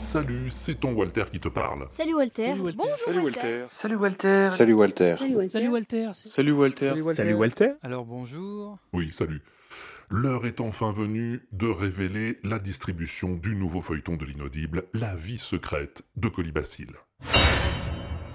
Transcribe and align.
Salut, 0.00 0.50
c'est 0.50 0.80
ton 0.80 0.94
Walter 0.94 1.24
qui 1.30 1.38
te 1.38 1.48
parle. 1.48 1.86
Salut 1.90 2.14
Walter. 2.14 2.46
Salut 2.46 2.62
Walter. 2.62 2.78
Bonjour 2.78 2.96
Salut 3.04 3.18
Walter. 3.20 3.66
Salut 3.70 3.94
Walter. 3.96 4.48
Salut 4.50 4.74
Walter. 4.74 5.12
Salut 5.12 5.28
Walter. 5.28 5.48
Salut 5.48 5.68
Walter. 5.68 6.12
Salut 6.14 6.52
Walter. 6.52 7.14
Salut 7.14 7.34
Walter. 7.34 7.72
Alors 7.82 8.06
bonjour. 8.06 8.78
Oui, 8.94 9.12
salut. 9.12 9.42
L'heure 10.08 10.46
est 10.46 10.62
enfin 10.62 10.90
venue 10.90 11.46
de 11.52 11.66
révéler 11.66 12.38
la 12.44 12.58
distribution 12.58 13.34
du 13.36 13.54
nouveau 13.54 13.82
feuilleton 13.82 14.16
de 14.16 14.24
l'inaudible, 14.24 14.84
La 14.94 15.14
vie 15.16 15.38
secrète 15.38 16.02
de 16.16 16.28
Colibacille. 16.28 16.96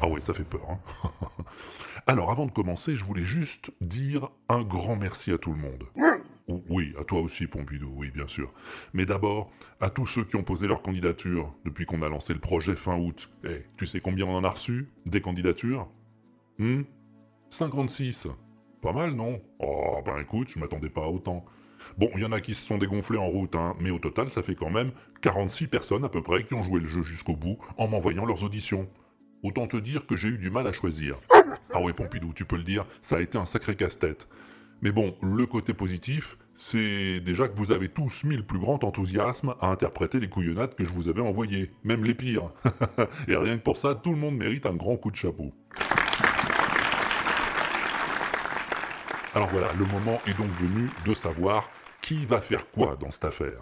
Ah 0.02 0.08
ouais, 0.08 0.22
ça 0.22 0.36
fait 0.36 0.44
peur. 0.44 0.70
Hein 0.70 0.80
Alors, 2.08 2.30
avant 2.30 2.46
de 2.46 2.52
commencer, 2.52 2.96
je 2.96 3.04
voulais 3.04 3.24
juste 3.24 3.72
dire 3.82 4.30
un 4.50 4.62
grand 4.62 4.98
merci 4.98 5.32
à 5.32 5.40
tout 5.40 5.52
le 5.52 5.58
monde. 5.58 5.84
Ou- 6.48 6.62
Oui, 6.70 6.94
à 7.00 7.04
toi 7.04 7.22
aussi, 7.22 7.48
Pompidou, 7.48 7.92
oui, 7.96 8.12
bien 8.14 8.28
sûr. 8.28 8.54
Mais 8.94 9.06
d'abord, 9.06 9.50
à 9.80 9.90
tous 9.90 10.06
ceux 10.06 10.24
qui 10.24 10.36
ont 10.36 10.44
posé 10.44 10.68
leur 10.68 10.82
candidature 10.82 11.52
depuis 11.66 11.86
qu'on 11.86 12.02
a 12.02 12.10
lancé 12.10 12.34
le 12.34 12.40
projet 12.40 12.76
fin 12.76 12.98
août. 12.98 13.30
Eh, 13.46 13.66
tu 13.78 13.86
sais 13.86 14.00
combien 14.00 14.26
on 14.26 14.36
en 14.36 14.44
a 14.44 14.50
reçu 14.50 14.88
Des 15.06 15.22
candidatures? 15.22 15.88
Hmm? 16.60 16.84
56. 17.50 18.28
Pas 18.82 18.94
mal, 18.94 19.12
non? 19.16 19.42
Oh, 19.60 20.02
ben 20.06 20.20
écoute, 20.20 20.50
je 20.54 20.60
m'attendais 20.60 20.90
pas 20.90 21.04
à 21.06 21.08
autant. 21.08 21.44
Bon, 21.98 22.10
il 22.16 22.22
y 22.22 22.26
en 22.26 22.32
a 22.32 22.42
qui 22.42 22.54
se 22.56 22.66
sont 22.66 22.78
dégonflés 22.78 23.18
en 23.18 23.28
route, 23.28 23.56
hein, 23.56 23.76
mais 23.80 23.90
au 23.90 24.00
total, 24.00 24.32
ça 24.32 24.42
fait 24.44 24.56
quand 24.56 24.70
même 24.70 24.92
46 25.22 25.68
personnes 25.68 26.04
à 26.06 26.10
peu 26.10 26.22
près 26.22 26.44
qui 26.44 26.54
ont 26.54 26.64
joué 26.64 26.80
le 26.80 26.88
jeu 26.88 27.02
jusqu'au 27.04 27.36
bout 27.36 27.58
en 27.78 27.88
m'envoyant 27.88 28.26
leurs 28.26 28.44
auditions. 28.44 28.88
Autant 29.44 29.68
te 29.68 29.78
dire 29.78 30.06
que 30.08 30.16
j'ai 30.16 30.30
eu 30.30 30.38
du 30.38 30.50
mal 30.50 30.66
à 30.68 30.74
choisir. 30.74 31.20
Ah 31.74 31.82
ouais, 31.82 31.94
Pompidou, 31.94 32.34
tu 32.34 32.46
peux 32.46 32.56
le 32.58 32.64
dire, 32.64 32.86
ça 33.02 33.18
a 33.18 33.22
été 33.22 33.38
un 33.38 33.46
sacré 33.46 33.76
casse-tête. 33.76 34.28
Mais 34.82 34.92
bon, 34.92 35.16
le 35.22 35.46
côté 35.46 35.74
positif, 35.74 36.38
c'est 36.54 37.20
déjà 37.20 37.48
que 37.48 37.58
vous 37.58 37.72
avez 37.72 37.90
tous 37.90 38.24
mis 38.24 38.36
le 38.36 38.44
plus 38.44 38.60
grand 38.60 38.84
enthousiasme 38.84 39.56
à 39.60 39.68
interpréter 39.68 40.20
les 40.20 40.30
couillonnades 40.30 40.76
que 40.76 40.86
je 40.86 40.94
vous 40.94 41.08
avais 41.08 41.22
envoyées, 41.22 41.72
même 41.84 42.04
les 42.04 42.14
pires. 42.14 42.50
Et 43.28 43.36
rien 43.36 43.58
que 43.58 43.64
pour 43.64 43.78
ça, 43.78 43.96
tout 43.96 44.12
le 44.12 44.18
monde 44.18 44.38
mérite 44.38 44.66
un 44.66 44.76
grand 44.76 44.98
coup 44.98 45.12
de 45.12 45.16
chapeau. 45.16 45.54
Alors 49.34 49.50
voilà, 49.50 49.74
le 49.74 49.86
moment 49.86 50.22
est 50.28 50.38
donc 50.38 50.50
venu 50.52 50.90
de 51.06 51.14
savoir 51.14 51.70
qui 52.02 52.26
va 52.26 52.40
faire 52.40 52.70
quoi 52.72 52.96
dans 52.96 53.12
cette 53.12 53.26
affaire. 53.26 53.60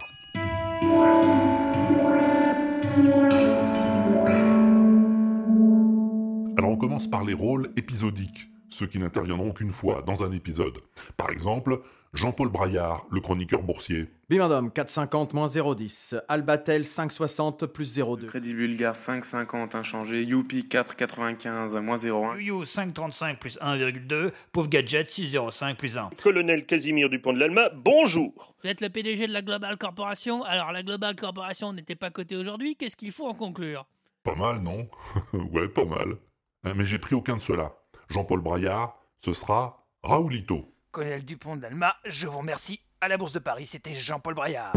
Alors 6.57 6.69
on 6.69 6.77
commence 6.77 7.07
par 7.07 7.23
les 7.23 7.33
rôles 7.33 7.71
épisodiques, 7.75 8.49
ceux 8.73 8.88
qui 8.88 8.99
n'interviendront 8.99 9.52
qu'une 9.52 9.71
fois 9.71 10.02
dans 10.02 10.23
un 10.23 10.31
épisode. 10.31 10.79
Par 11.16 11.29
exemple, 11.29 11.81
Jean-Paul 12.13 12.49
Braillard, 12.49 13.05
le 13.11 13.21
chroniqueur 13.21 13.63
boursier. 13.63 14.07
Bimendum 14.29 14.71
450 14.71 15.33
moins 15.33 15.47
010. 15.47 16.16
Albatel 16.27 16.85
560 16.85 17.66
plus 17.67 17.95
02. 17.97 18.27
Crédit 18.27 18.53
Bulgare 18.53 18.94
5,50 18.94 19.75
inchangé. 19.75 20.23
Youpi 20.23 20.67
4,95 20.69 21.79
moins 21.79 21.95
0,1. 21.95 22.39
Yo 22.39 22.66
535 22.66 23.39
plus 23.39 23.57
1,2, 23.59 24.31
pauvre 24.51 24.69
gadget 24.69 25.09
605 25.09 25.77
plus 25.77 25.97
1. 25.97 26.09
Colonel 26.21 26.66
Casimir 26.66 27.09
Dupont 27.09 27.33
de 27.33 27.39
l'Alma, 27.39 27.69
bonjour. 27.75 28.55
Vous 28.63 28.69
êtes 28.69 28.81
le 28.81 28.89
PDG 28.89 29.27
de 29.27 29.33
la 29.33 29.41
Global 29.41 29.77
Corporation. 29.77 30.44
Alors, 30.44 30.71
la 30.71 30.83
Global 30.83 31.16
Corporation 31.16 31.73
n'était 31.73 31.95
pas 31.95 32.11
cotée 32.11 32.35
aujourd'hui. 32.35 32.75
Qu'est-ce 32.75 32.95
qu'il 32.95 33.11
faut 33.11 33.25
en 33.27 33.33
conclure? 33.33 33.85
Pas 34.23 34.35
mal, 34.35 34.61
non? 34.61 34.88
Ouais, 35.51 35.67
pas 35.67 35.85
mal. 35.85 36.16
Euh, 36.66 36.73
Mais 36.75 36.85
j'ai 36.85 36.99
pris 36.99 37.16
aucun 37.16 37.38
de 37.38 37.41
ceux-là. 37.41 37.73
Jean-Paul 38.14 38.42
Braillard, 38.42 38.95
ce 39.19 39.33
sera 39.33 39.88
Raoulito. 40.03 40.72
Colonel 40.92 41.25
Dupont 41.25 41.56
d'Alma, 41.56 41.95
je 42.06 42.28
vous 42.28 42.38
remercie. 42.38 42.80
À 43.02 43.08
la 43.08 43.17
Bourse 43.17 43.33
de 43.33 43.39
Paris, 43.39 43.66
c'était 43.66 43.95
Jean-Paul 43.95 44.36
Braillard. 44.36 44.73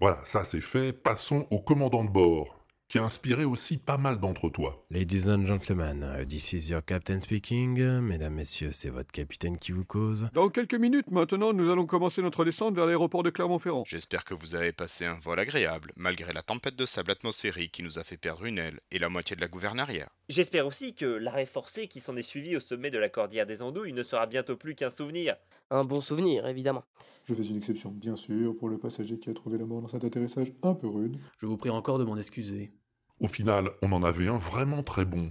Voilà, 0.00 0.18
ça 0.22 0.44
c'est 0.44 0.60
fait. 0.60 0.92
Passons 0.92 1.46
au 1.50 1.58
commandant 1.58 2.04
de 2.04 2.10
bord, 2.10 2.59
qui 2.90 2.98
a 2.98 3.04
inspiré 3.04 3.44
aussi 3.44 3.78
pas 3.78 3.98
mal 3.98 4.18
d'entre 4.18 4.48
toi. 4.48 4.84
Ladies 4.90 5.30
and 5.30 5.46
gentlemen, 5.46 6.04
uh, 6.20 6.26
this 6.26 6.52
is 6.52 6.70
your 6.70 6.84
captain 6.84 7.20
speaking. 7.20 7.80
Mesdames, 8.00 8.34
messieurs, 8.34 8.72
c'est 8.72 8.90
votre 8.90 9.12
capitaine 9.12 9.56
qui 9.58 9.70
vous 9.70 9.84
cause. 9.84 10.28
Dans 10.34 10.48
quelques 10.48 10.74
minutes 10.74 11.08
maintenant, 11.12 11.52
nous 11.52 11.70
allons 11.70 11.86
commencer 11.86 12.20
notre 12.20 12.44
descente 12.44 12.74
vers 12.74 12.86
l'aéroport 12.86 13.22
de 13.22 13.30
Clermont-Ferrand. 13.30 13.84
J'espère 13.86 14.24
que 14.24 14.34
vous 14.34 14.56
avez 14.56 14.72
passé 14.72 15.04
un 15.04 15.20
vol 15.20 15.38
agréable, 15.38 15.92
malgré 15.94 16.32
la 16.32 16.42
tempête 16.42 16.74
de 16.74 16.84
sable 16.84 17.12
atmosphérique 17.12 17.70
qui 17.70 17.84
nous 17.84 18.00
a 18.00 18.02
fait 18.02 18.16
perdre 18.16 18.44
une 18.44 18.58
aile 18.58 18.80
et 18.90 18.98
la 18.98 19.08
moitié 19.08 19.36
de 19.36 19.40
la 19.40 19.46
gouvernarière. 19.48 20.10
J'espère 20.28 20.66
aussi 20.66 20.92
que 20.92 21.06
l'arrêt 21.06 21.46
forcé 21.46 21.86
qui 21.86 22.00
s'en 22.00 22.16
est 22.16 22.22
suivi 22.22 22.56
au 22.56 22.60
sommet 22.60 22.90
de 22.90 22.98
la 22.98 23.08
cordillère 23.08 23.46
des 23.46 23.62
Andouilles 23.62 23.92
ne 23.92 24.02
sera 24.02 24.26
bientôt 24.26 24.56
plus 24.56 24.74
qu'un 24.74 24.90
souvenir. 24.90 25.36
Un 25.70 25.84
bon 25.84 26.00
souvenir, 26.00 26.48
évidemment. 26.48 26.82
Je 27.26 27.34
fais 27.34 27.44
une 27.44 27.58
exception, 27.58 27.92
bien 27.92 28.16
sûr, 28.16 28.56
pour 28.56 28.68
le 28.68 28.78
passager 28.78 29.16
qui 29.16 29.30
a 29.30 29.34
trouvé 29.34 29.58
la 29.58 29.64
mort 29.64 29.80
dans 29.80 29.88
cet 29.88 30.02
atterrissage 30.02 30.52
un 30.64 30.74
peu 30.74 30.88
rude. 30.88 31.16
Je 31.38 31.46
vous 31.46 31.56
prie 31.56 31.70
encore 31.70 31.98
de 31.98 32.04
m'en 32.04 32.16
excuser. 32.16 32.72
Au 33.20 33.28
final, 33.28 33.70
on 33.82 33.92
en 33.92 34.02
avait 34.02 34.28
un 34.28 34.38
vraiment 34.38 34.82
très 34.82 35.04
bon. 35.04 35.30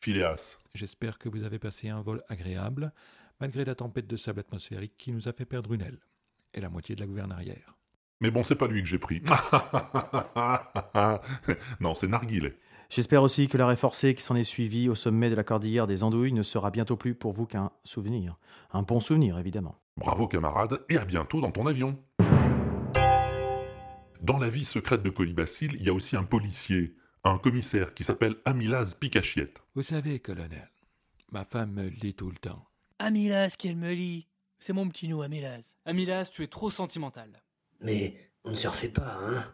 Phileas. 0.00 0.58
J'espère 0.74 1.18
que 1.18 1.28
vous 1.28 1.44
avez 1.44 1.60
passé 1.60 1.88
un 1.88 2.02
vol 2.02 2.20
agréable, 2.28 2.92
malgré 3.40 3.64
la 3.64 3.76
tempête 3.76 4.08
de 4.08 4.16
sable 4.16 4.40
atmosphérique 4.40 4.96
qui 4.96 5.12
nous 5.12 5.28
a 5.28 5.32
fait 5.32 5.44
perdre 5.44 5.72
une 5.72 5.82
aile 5.82 6.00
et 6.54 6.60
la 6.60 6.68
moitié 6.68 6.96
de 6.96 7.00
la 7.00 7.06
gouvernarière. 7.06 7.76
Mais 8.20 8.32
bon, 8.32 8.42
c'est 8.42 8.56
pas 8.56 8.66
lui 8.66 8.82
que 8.82 8.88
j'ai 8.88 8.98
pris. 8.98 9.22
non, 11.80 11.94
c'est 11.94 12.08
Narguilé. 12.08 12.56
J'espère 12.90 13.22
aussi 13.22 13.46
que 13.46 13.56
l'arrêt 13.56 13.76
forcé 13.76 14.14
qui 14.14 14.22
s'en 14.22 14.34
est 14.34 14.42
suivi 14.42 14.88
au 14.88 14.96
sommet 14.96 15.30
de 15.30 15.36
la 15.36 15.44
cordillère 15.44 15.86
des 15.86 16.02
Andouilles 16.02 16.32
ne 16.32 16.42
sera 16.42 16.72
bientôt 16.72 16.96
plus 16.96 17.14
pour 17.14 17.30
vous 17.32 17.46
qu'un 17.46 17.70
souvenir. 17.84 18.36
Un 18.72 18.82
bon 18.82 18.98
souvenir, 18.98 19.38
évidemment. 19.38 19.76
Bravo 19.96 20.26
camarade, 20.26 20.80
et 20.88 20.96
à 20.96 21.04
bientôt 21.04 21.40
dans 21.40 21.52
ton 21.52 21.66
avion. 21.66 21.96
Dans 24.22 24.38
la 24.38 24.48
vie 24.48 24.64
secrète 24.64 25.04
de 25.04 25.10
Colibacille, 25.10 25.70
il 25.74 25.84
y 25.84 25.88
a 25.88 25.92
aussi 25.92 26.16
un 26.16 26.24
policier, 26.24 26.96
un 27.24 27.38
commissaire 27.38 27.94
qui 27.94 28.04
s'appelle 28.04 28.36
Amilaz 28.44 28.94
Picachiette. 28.98 29.62
Vous 29.74 29.82
savez, 29.82 30.20
colonel, 30.20 30.70
ma 31.30 31.44
femme 31.44 31.72
me 31.72 31.84
le 31.84 31.90
dit 31.90 32.14
tout 32.14 32.30
le 32.30 32.36
temps. 32.36 32.64
Amilas, 32.98 33.54
qu'elle 33.58 33.76
me 33.76 33.92
lit. 33.92 34.26
C'est 34.58 34.72
mon 34.72 34.88
petit 34.88 35.08
nous, 35.08 35.22
Amilas. 35.22 35.76
Amilas, 35.84 36.30
tu 36.32 36.42
es 36.42 36.48
trop 36.48 36.70
sentimental. 36.70 37.42
Mais 37.80 38.16
on 38.44 38.50
ne 38.50 38.54
se 38.56 38.66
refait 38.66 38.88
pas, 38.88 39.16
hein 39.20 39.44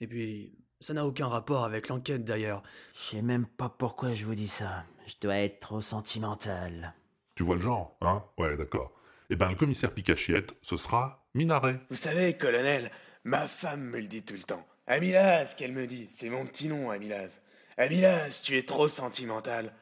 Et 0.00 0.06
puis, 0.06 0.52
ça 0.80 0.94
n'a 0.94 1.06
aucun 1.06 1.26
rapport 1.26 1.64
avec 1.64 1.88
l'enquête 1.88 2.24
d'ailleurs. 2.24 2.62
Je 2.94 3.16
sais 3.16 3.22
même 3.22 3.46
pas 3.46 3.68
pourquoi 3.68 4.14
je 4.14 4.24
vous 4.24 4.34
dis 4.34 4.48
ça. 4.48 4.84
Je 5.06 5.14
dois 5.20 5.36
être 5.38 5.60
trop 5.60 5.80
sentimental. 5.80 6.94
Tu 7.34 7.42
vois 7.42 7.56
le 7.56 7.62
genre, 7.62 7.96
hein? 8.02 8.24
Ouais, 8.38 8.56
d'accord. 8.56 8.92
Eh 9.30 9.36
ben, 9.36 9.48
le 9.48 9.56
commissaire 9.56 9.92
Picachiette, 9.92 10.54
ce 10.62 10.76
sera 10.76 11.26
Minaret. 11.34 11.80
Vous 11.90 11.96
savez, 11.96 12.36
colonel, 12.36 12.90
ma 13.24 13.48
femme 13.48 13.82
me 13.82 14.00
le 14.00 14.06
dit 14.06 14.22
tout 14.22 14.34
le 14.34 14.42
temps. 14.42 14.66
Amilaz, 14.88 15.54
qu'elle 15.56 15.72
me 15.72 15.86
dit. 15.86 16.08
C'est 16.12 16.28
mon 16.28 16.44
petit 16.44 16.68
nom, 16.68 16.90
Amilaz. 16.90 17.40
Amilaz, 17.78 18.42
tu 18.42 18.56
es 18.56 18.64
trop 18.64 18.88
sentimental. 18.88 19.72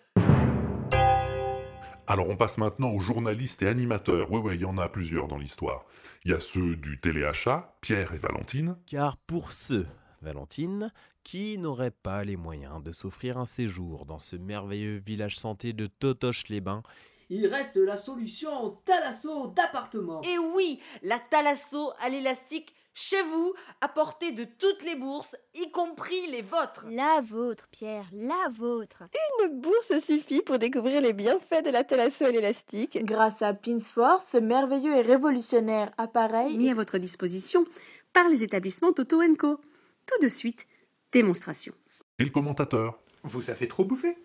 Alors 2.06 2.28
on 2.28 2.36
passe 2.36 2.58
maintenant 2.58 2.90
aux 2.90 3.00
journalistes 3.00 3.62
et 3.62 3.68
animateurs. 3.68 4.30
Ouais, 4.30 4.40
ouais, 4.40 4.56
il 4.56 4.60
y 4.60 4.66
en 4.66 4.76
a 4.76 4.88
plusieurs 4.90 5.26
dans 5.26 5.38
l'histoire. 5.38 5.86
Il 6.24 6.32
y 6.32 6.34
a 6.34 6.40
ceux 6.40 6.76
du 6.76 7.00
téléachat, 7.00 7.78
Pierre 7.80 8.12
et 8.12 8.18
Valentine. 8.18 8.76
Car 8.86 9.16
pour 9.16 9.52
ceux, 9.52 9.86
Valentine, 10.20 10.92
qui 11.24 11.56
n'auraient 11.56 11.90
pas 11.90 12.22
les 12.24 12.36
moyens 12.36 12.82
de 12.82 12.92
s'offrir 12.92 13.38
un 13.38 13.46
séjour 13.46 14.04
dans 14.04 14.18
ce 14.18 14.36
merveilleux 14.36 14.98
village 14.98 15.38
santé 15.38 15.72
de 15.72 15.86
Totoche-les-Bains, 15.86 16.82
il 17.30 17.46
reste 17.46 17.76
la 17.76 17.96
solution 17.96 18.78
Thalasso 18.84 19.46
d'appartement. 19.48 20.20
Et 20.22 20.38
oui, 20.38 20.80
la 21.02 21.18
Thalasso 21.18 21.92
à 22.00 22.08
l'élastique 22.08 22.74
chez 22.92 23.22
vous, 23.22 23.54
à 23.80 23.88
portée 23.88 24.32
de 24.32 24.44
toutes 24.44 24.82
les 24.84 24.96
bourses, 24.96 25.36
y 25.54 25.70
compris 25.70 26.26
les 26.26 26.42
vôtres. 26.42 26.84
La 26.90 27.20
vôtre, 27.22 27.68
Pierre, 27.70 28.08
la 28.12 28.48
vôtre. 28.52 29.04
Une 29.44 29.60
bourse 29.60 29.98
suffit 30.00 30.42
pour 30.42 30.58
découvrir 30.58 31.00
les 31.00 31.12
bienfaits 31.12 31.64
de 31.64 31.70
la 31.70 31.84
Thalasso 31.84 32.24
à 32.24 32.30
l'élastique. 32.30 32.98
Grâce 33.04 33.42
à 33.42 33.54
Pinsfor, 33.54 34.20
ce 34.20 34.38
merveilleux 34.38 34.96
et 34.96 35.02
révolutionnaire 35.02 35.92
appareil 35.98 36.58
mis 36.58 36.68
à 36.68 36.74
votre 36.74 36.98
disposition 36.98 37.64
par 38.12 38.28
les 38.28 38.42
établissements 38.42 38.92
Toto 38.92 39.20
Co. 39.38 39.56
Tout 40.06 40.22
de 40.22 40.28
suite, 40.28 40.66
démonstration. 41.12 41.72
Et 42.18 42.24
le 42.24 42.30
commentateur? 42.30 42.98
Vous 43.22 43.50
avez 43.50 43.68
trop 43.68 43.84
bouffé 43.84 44.16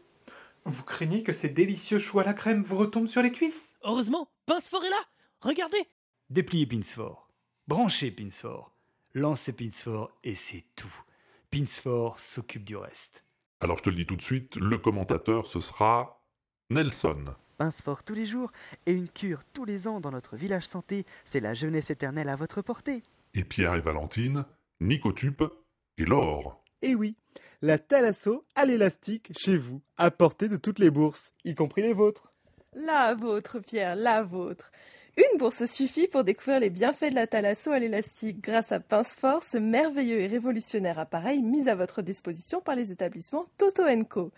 Vous 0.66 0.84
craignez 0.84 1.22
que 1.22 1.32
ces 1.32 1.50
délicieux 1.50 2.00
choux 2.00 2.20
à 2.20 2.24
la 2.24 2.34
crème 2.34 2.64
vous 2.64 2.76
retombent 2.76 3.08
sur 3.08 3.22
les 3.22 3.32
cuisses? 3.32 3.76
Heureusement, 3.84 4.28
Pinsfort 4.48 4.84
est 4.84 4.90
là 4.90 5.04
Regardez 5.42 5.84
Dépliez 6.32 6.66
Pinsfort. 6.66 7.30
Branchez 7.68 8.10
Pinsfort. 8.10 8.72
Lancez 9.14 9.54
Pinsfort 9.54 10.12
et 10.24 10.34
c'est 10.34 10.66
tout. 10.76 11.04
Pinsfort 11.52 12.20
s'occupe 12.20 12.66
du 12.66 12.76
reste. 12.76 13.24
Alors 13.62 13.78
je 13.78 13.84
te 13.84 13.90
le 13.92 13.96
dis 13.96 14.08
tout 14.08 14.16
de 14.16 14.22
suite, 14.24 14.56
le 14.56 14.80
commentateur, 14.80 15.46
ce 15.46 15.60
sera 15.60 16.20
Nelson. 16.72 17.36
Pinsfort 17.60 18.04
tous 18.04 18.16
les 18.16 18.26
jours 18.26 18.52
et 18.88 18.92
une 18.92 19.08
cure 19.08 19.46
tous 19.54 19.66
les 19.66 19.88
ans 19.88 20.00
dans 20.00 20.12
notre 20.12 20.36
village 20.36 20.66
santé, 20.66 21.06
c'est 21.26 21.40
la 21.40 21.54
jeunesse 21.54 21.92
éternelle 21.92 22.28
à 22.28 22.36
votre 22.36 22.64
portée. 22.64 23.04
Et 23.36 23.44
Pierre 23.44 23.76
et 23.76 23.82
Valentine, 23.82 24.46
Nicotup 24.82 25.44
et 26.00 26.06
Laure. 26.06 26.60
Et 26.86 26.90
Eh 26.90 26.96
oui, 26.96 27.16
la 27.64 27.80
Thalasso 27.80 28.46
à 28.54 28.64
l'élastique 28.64 29.32
chez 29.36 29.58
vous, 29.58 29.82
à 29.98 30.12
portée 30.12 30.48
de 30.48 30.56
toutes 30.56 30.78
les 30.78 30.92
bourses, 30.92 31.34
y 31.44 31.56
compris 31.56 31.82
les 31.82 31.94
vôtres. 31.94 32.32
La 32.76 33.16
vôtre, 33.16 33.58
Pierre, 33.58 33.96
la 33.96 34.22
vôtre. 34.22 34.72
Une 35.18 35.40
bourse 35.40 35.66
suffit 35.66 36.08
pour 36.08 36.24
découvrir 36.24 36.60
les 36.60 36.70
bienfaits 36.70 37.10
de 37.10 37.16
la 37.16 37.26
thalasso 37.26 37.72
à 37.72 37.80
l'élastique 37.80 38.40
grâce 38.40 38.72
à 38.72 38.80
Pince 38.80 39.16
Fort, 39.16 39.42
ce 39.52 39.58
merveilleux 39.58 40.20
et 40.20 40.28
révolutionnaire 40.28 41.00
appareil 41.00 41.42
mis 41.42 41.68
à 41.70 41.74
votre 41.74 42.04
disposition 42.04 42.62
par 42.62 42.76
les 42.76 42.92
établissements 42.92 43.48
Toto 43.58 43.82
Co. 44.08 44.32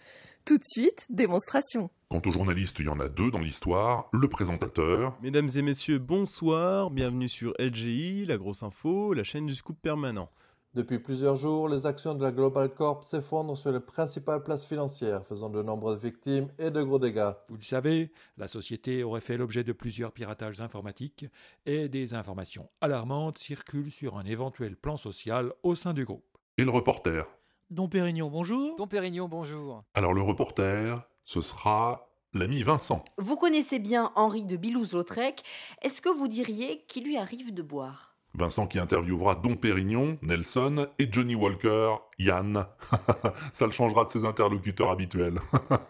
Tout 0.45 0.57
de 0.57 0.63
suite, 0.65 1.05
démonstration. 1.09 1.89
Quant 2.07 2.21
aux 2.25 2.31
journalistes, 2.31 2.79
il 2.79 2.85
y 2.85 2.89
en 2.89 3.01
a 3.01 3.09
deux 3.09 3.29
dans 3.29 3.39
l'histoire, 3.39 4.07
le 4.13 4.29
présentateur. 4.29 5.17
Mesdames 5.21 5.49
et 5.53 5.61
messieurs, 5.61 5.99
bonsoir, 5.99 6.91
bienvenue 6.91 7.27
sur 7.27 7.53
LGI, 7.59 8.25
la 8.25 8.37
grosse 8.37 8.63
info, 8.63 9.13
la 9.13 9.25
chaîne 9.25 9.47
du 9.47 9.53
scoop 9.53 9.77
permanent. 9.81 10.29
Depuis 10.73 10.99
plusieurs 10.99 11.37
jours, 11.37 11.69
les 11.69 11.85
actions 11.85 12.13
de 12.13 12.21
la 12.21 12.31
Global 12.31 12.69
Corp 12.69 13.03
s'effondrent 13.03 13.57
sur 13.57 13.71
les 13.71 13.79
principales 13.79 14.43
places 14.43 14.65
financières, 14.65 15.25
faisant 15.25 15.49
de 15.49 15.63
nombreuses 15.63 15.99
victimes 15.99 16.49
et 16.59 16.69
de 16.69 16.83
gros 16.83 16.99
dégâts. 16.99 17.31
Vous 17.49 17.55
le 17.55 17.63
savez, 17.63 18.11
la 18.37 18.47
société 18.47 19.03
aurait 19.03 19.21
fait 19.21 19.37
l'objet 19.37 19.63
de 19.63 19.73
plusieurs 19.73 20.11
piratages 20.11 20.61
informatiques 20.61 21.25
et 21.65 21.89
des 21.89 22.13
informations 22.13 22.69
alarmantes 22.81 23.37
circulent 23.37 23.91
sur 23.91 24.17
un 24.17 24.25
éventuel 24.25 24.75
plan 24.75 24.97
social 24.97 25.53
au 25.63 25.73
sein 25.73 25.93
du 25.93 26.05
groupe. 26.05 26.37
Et 26.57 26.63
le 26.63 26.71
reporter 26.71 27.25
Dom 27.69 27.89
Pérignon, 27.89 28.29
bonjour. 28.29 28.75
Dom 28.77 28.87
Pérignon, 28.87 29.27
bonjour. 29.27 29.83
Alors 29.93 30.13
le 30.13 30.21
reporter, 30.21 31.01
ce 31.25 31.41
sera 31.41 32.09
l'ami 32.33 32.61
Vincent. 32.61 33.03
Vous 33.17 33.37
connaissez 33.37 33.79
bien 33.79 34.11
Henri 34.15 34.43
de 34.43 34.57
Bilouz-Lautrec. 34.57 35.43
Est-ce 35.81 36.01
que 36.01 36.09
vous 36.09 36.27
diriez 36.27 36.85
qu'il 36.87 37.05
lui 37.05 37.17
arrive 37.17 37.53
de 37.53 37.61
boire? 37.61 38.16
Vincent 38.37 38.67
qui 38.67 38.77
interviewera 38.77 39.33
Dom 39.33 39.57
Pérignon, 39.57 40.19
Nelson 40.21 40.87
et 40.99 41.11
Johnny 41.11 41.33
Walker, 41.33 41.95
Yann. 42.19 42.67
Ça 43.53 43.65
le 43.65 43.71
changera 43.71 44.03
de 44.03 44.09
ses 44.09 44.25
interlocuteurs 44.25 44.91
habituels. 44.91 45.39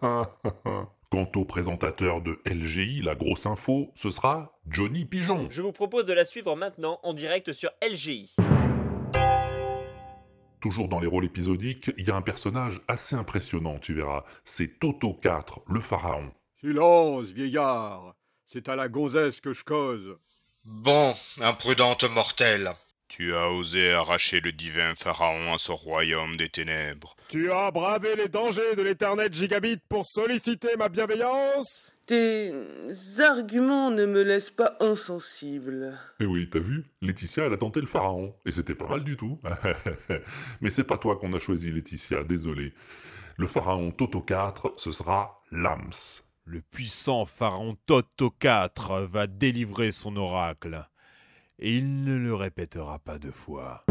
Quant 1.11 1.31
au 1.35 1.43
présentateur 1.43 2.21
de 2.21 2.39
LGI, 2.45 3.01
la 3.01 3.15
grosse 3.15 3.45
info, 3.45 3.91
ce 3.95 4.11
sera 4.11 4.57
Johnny 4.65 5.05
Pigeon. 5.05 5.47
Je 5.49 5.61
vous 5.61 5.73
propose 5.73 6.05
de 6.05 6.13
la 6.13 6.23
suivre 6.23 6.55
maintenant 6.55 6.99
en 7.03 7.13
direct 7.13 7.51
sur 7.51 7.69
LGI. 7.81 8.35
Toujours 10.61 10.87
dans 10.87 10.99
les 10.99 11.07
rôles 11.07 11.25
épisodiques, 11.25 11.91
il 11.97 12.07
y 12.07 12.11
a 12.11 12.15
un 12.15 12.21
personnage 12.21 12.81
assez 12.87 13.15
impressionnant, 13.15 13.77
tu 13.77 13.93
verras. 13.93 14.23
C'est 14.45 14.79
Toto 14.79 15.13
4, 15.13 15.61
le 15.67 15.81
pharaon. 15.81 16.31
Silence, 16.61 17.27
vieillard. 17.27 18.15
C'est 18.45 18.69
à 18.69 18.77
la 18.77 18.87
gonzesse 18.87 19.41
que 19.41 19.53
je 19.53 19.63
cause. 19.65 20.17
Bon, 20.69 21.13
imprudente 21.39 22.03
mortelle. 22.13 22.69
Tu 23.07 23.33
as 23.33 23.51
osé 23.51 23.93
arracher 23.93 24.41
le 24.41 24.51
divin 24.51 24.95
pharaon 24.95 25.53
à 25.53 25.57
son 25.57 25.77
royaume 25.77 26.35
des 26.35 26.49
ténèbres. 26.49 27.15
Tu 27.29 27.49
as 27.53 27.71
bravé 27.71 28.17
les 28.17 28.27
dangers 28.27 28.75
de 28.75 28.81
l'éternel 28.81 29.33
gigabit 29.33 29.77
pour 29.87 30.05
solliciter 30.05 30.75
ma 30.77 30.89
bienveillance? 30.89 31.93
Tes 32.05 32.51
arguments 33.19 33.91
ne 33.91 34.05
me 34.05 34.23
laissent 34.23 34.49
pas 34.49 34.75
insensible. 34.81 35.97
Eh 36.19 36.25
oui, 36.25 36.49
t'as 36.49 36.59
vu? 36.59 36.83
Laetitia, 37.01 37.45
elle 37.45 37.53
a 37.53 37.57
tenté 37.57 37.79
le 37.79 37.87
pharaon. 37.87 38.35
Et 38.45 38.51
c'était 38.51 38.75
pas 38.75 38.89
mal 38.89 39.05
du 39.05 39.15
tout. 39.15 39.39
Mais 40.59 40.69
c'est 40.69 40.83
pas 40.83 40.97
toi 40.97 41.15
qu'on 41.15 41.31
a 41.31 41.39
choisi, 41.39 41.71
Laetitia, 41.71 42.25
désolé. 42.25 42.73
Le 43.37 43.47
pharaon 43.47 43.91
Toto 43.91 44.19
4, 44.19 44.73
ce 44.75 44.91
sera 44.91 45.41
Lams. 45.49 46.26
Le 46.49 46.61
puissant 46.61 47.25
pharaon 47.25 47.75
Toto 47.85 48.29
4 48.29 49.01
va 49.01 49.27
délivrer 49.27 49.91
son 49.91 50.15
oracle. 50.15 50.87
Et 51.59 51.75
il 51.75 52.05
ne 52.05 52.15
le 52.15 52.33
répétera 52.33 52.99
pas 52.99 53.19
deux 53.19 53.33
fois. 53.33 53.81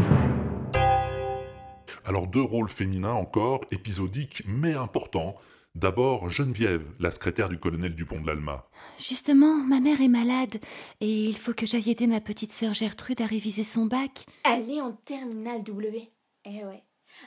Alors 2.03 2.25
deux 2.25 2.41
rôles 2.41 2.69
féminins 2.69 3.13
encore, 3.13 3.61
épisodiques 3.69 4.41
mais 4.47 4.73
importants. 4.73 5.35
D'abord 5.75 6.31
Geneviève, 6.31 6.83
la 6.99 7.11
secrétaire 7.11 7.47
du 7.47 7.59
colonel 7.59 7.93
Dupont 7.93 8.19
de 8.21 8.25
l'Alma. 8.25 8.67
Justement, 8.97 9.53
ma 9.53 9.79
mère 9.79 10.01
est 10.01 10.07
malade 10.07 10.59
et 10.99 11.25
il 11.25 11.37
faut 11.37 11.53
que 11.53 11.67
j'aille 11.67 11.91
aider 11.91 12.07
ma 12.07 12.21
petite 12.21 12.51
sœur 12.51 12.73
Gertrude 12.73 13.21
à 13.21 13.27
réviser 13.27 13.63
son 13.63 13.85
bac. 13.85 14.25
Elle 14.45 14.67
est 14.71 14.81
en 14.81 14.93
terminale 14.93 15.61
W. 15.61 16.09
Eh 16.45 16.65
ouais. 16.65 16.83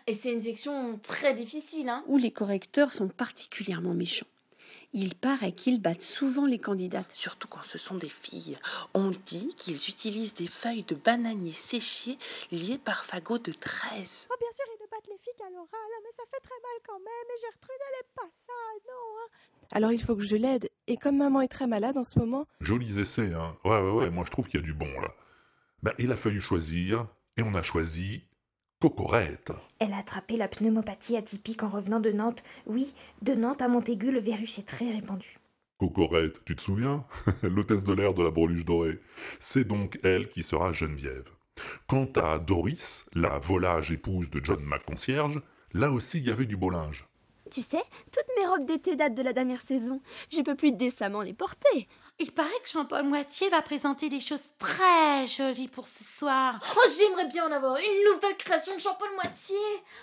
Et 0.09 0.13
c'est 0.13 0.33
une 0.33 0.41
section 0.41 0.99
très 0.99 1.35
difficile, 1.35 1.89
hein. 1.89 2.03
Où 2.09 2.17
les 2.17 2.33
correcteurs 2.33 2.91
sont 2.91 3.07
particulièrement 3.07 3.95
méchants. 3.95 4.27
Il 4.93 5.15
paraît 5.15 5.53
qu'ils 5.53 5.81
battent 5.81 6.03
souvent 6.03 6.47
les 6.47 6.59
candidates. 6.59 7.13
Surtout 7.15 7.47
quand 7.49 7.63
ce 7.63 7.79
sont 7.79 7.95
des 7.95 8.09
filles. 8.09 8.59
On 8.95 9.11
dit 9.11 9.55
qu'ils 9.57 9.89
utilisent 9.89 10.35
des 10.35 10.49
feuilles 10.49 10.85
de 10.85 10.95
bananier 10.95 11.53
séchées 11.53 12.19
liées 12.51 12.79
par 12.79 13.05
fagots 13.05 13.39
de 13.39 13.53
13. 13.53 14.27
Oh, 14.31 14.35
bien 14.39 14.53
sûr, 14.53 14.65
ils 14.69 14.83
ne 14.83 14.91
battent 14.91 15.07
les 15.09 15.19
filles 15.23 15.35
qu'à 15.39 15.49
l'oral, 15.51 15.91
mais 16.03 16.11
ça 16.17 16.25
fait 16.31 16.41
très 16.43 16.61
mal 16.61 16.81
quand 16.87 16.99
même. 16.99 17.07
Et 17.07 17.41
Gertrude, 17.41 17.79
elle 17.79 18.01
est 18.01 18.15
pas 18.15 18.29
ça, 18.47 18.53
non. 18.87 19.19
Hein. 19.19 19.29
Alors 19.73 19.93
il 19.93 20.03
faut 20.03 20.17
que 20.17 20.25
je 20.25 20.37
l'aide. 20.37 20.69
Et 20.89 20.97
comme 20.97 21.19
maman 21.19 21.41
est 21.41 21.49
très 21.49 21.69
malade 21.69 21.97
en 21.97 22.05
ce 22.05 22.19
moment. 22.19 22.47
Jolis 22.61 22.99
essais, 22.99 23.33
hein. 23.33 23.57
Ouais, 23.65 23.81
ouais, 23.81 23.93
ouais, 23.93 24.11
moi 24.11 24.25
je 24.27 24.31
trouve 24.33 24.49
qu'il 24.49 24.59
y 24.59 24.63
a 24.63 24.67
du 24.67 24.75
bon 24.75 24.91
là. 25.01 25.15
Ben, 25.83 25.93
il 25.99 26.11
a 26.11 26.17
fallu 26.17 26.41
choisir, 26.41 27.07
et 27.37 27.43
on 27.43 27.55
a 27.55 27.63
choisi 27.63 28.25
Cocorette. 28.81 29.53
Elle 29.79 29.93
a 29.93 29.99
attrapé 29.99 30.37
la 30.37 30.49
pneumopathie 30.49 31.19
atypique 31.19 31.63
en 31.63 31.69
revenant 31.69 32.01
de 32.01 32.13
Nantes. 32.13 32.43
Oui, 32.67 32.95
de 33.21 33.35
Nantes 33.35 33.61
à 33.61 33.69
Montaigu, 33.69 34.11
le 34.11 34.21
virus 34.21 34.59
est 34.59 34.67
très 34.67 34.91
répandu. 34.91 35.37
Cocorette, 35.77 36.43
tu 36.47 36.57
te 36.57 36.63
souviens? 36.63 37.05
L'hôtesse 37.43 37.85
de 37.85 37.93
l'air 37.93 38.15
de 38.15 38.23
la 38.23 38.31
breluche 38.31 38.65
dorée. 38.65 38.99
C'est 39.39 39.69
donc 39.69 40.01
elle 40.03 40.31
qui 40.31 40.43
sera 40.43 40.73
Geneviève. 40.73 41.29
Quant 41.89 42.09
à 42.17 42.39
Doris, 42.39 43.05
la 43.13 43.39
volage 43.39 43.93
épouse 43.93 44.31
de 44.31 44.43
John 44.43 44.65
McConcierge, 44.65 45.43
là 45.75 45.91
aussi 45.91 46.17
il 46.17 46.29
y 46.29 46.31
avait 46.31 46.47
du 46.47 46.57
beau 46.57 46.71
linge. 46.71 47.07
Tu 47.51 47.61
sais, 47.61 47.83
toutes 48.13 48.37
mes 48.39 48.47
robes 48.47 48.65
d'été 48.65 48.97
datent 48.97 49.15
de 49.15 49.23
la 49.23 49.35
dernière 49.35 49.61
saison. 49.61 50.01
Je 50.33 50.41
peux 50.41 50.55
plus 50.55 50.73
décemment 50.73 51.21
les 51.21 51.35
porter. 51.35 51.87
Il 52.23 52.33
paraît 52.33 52.49
que 52.63 52.69
Jean-Paul 52.69 53.05
Moitié 53.05 53.49
va 53.49 53.63
présenter 53.63 54.11
des 54.11 54.21
choses 54.21 54.51
très 54.59 55.27
jolies 55.27 55.69
pour 55.69 55.89
ce 55.89 56.05
soir. 56.05 56.61
Oh, 56.77 56.89
j'aimerais 56.95 57.27
bien 57.29 57.47
en 57.47 57.53
avoir 57.53 57.79
une 57.79 58.13
nouvelle 58.13 58.37
création 58.37 58.75
de 58.75 58.81
Jean-Paul 58.81 59.09
Moitié. 59.15 59.57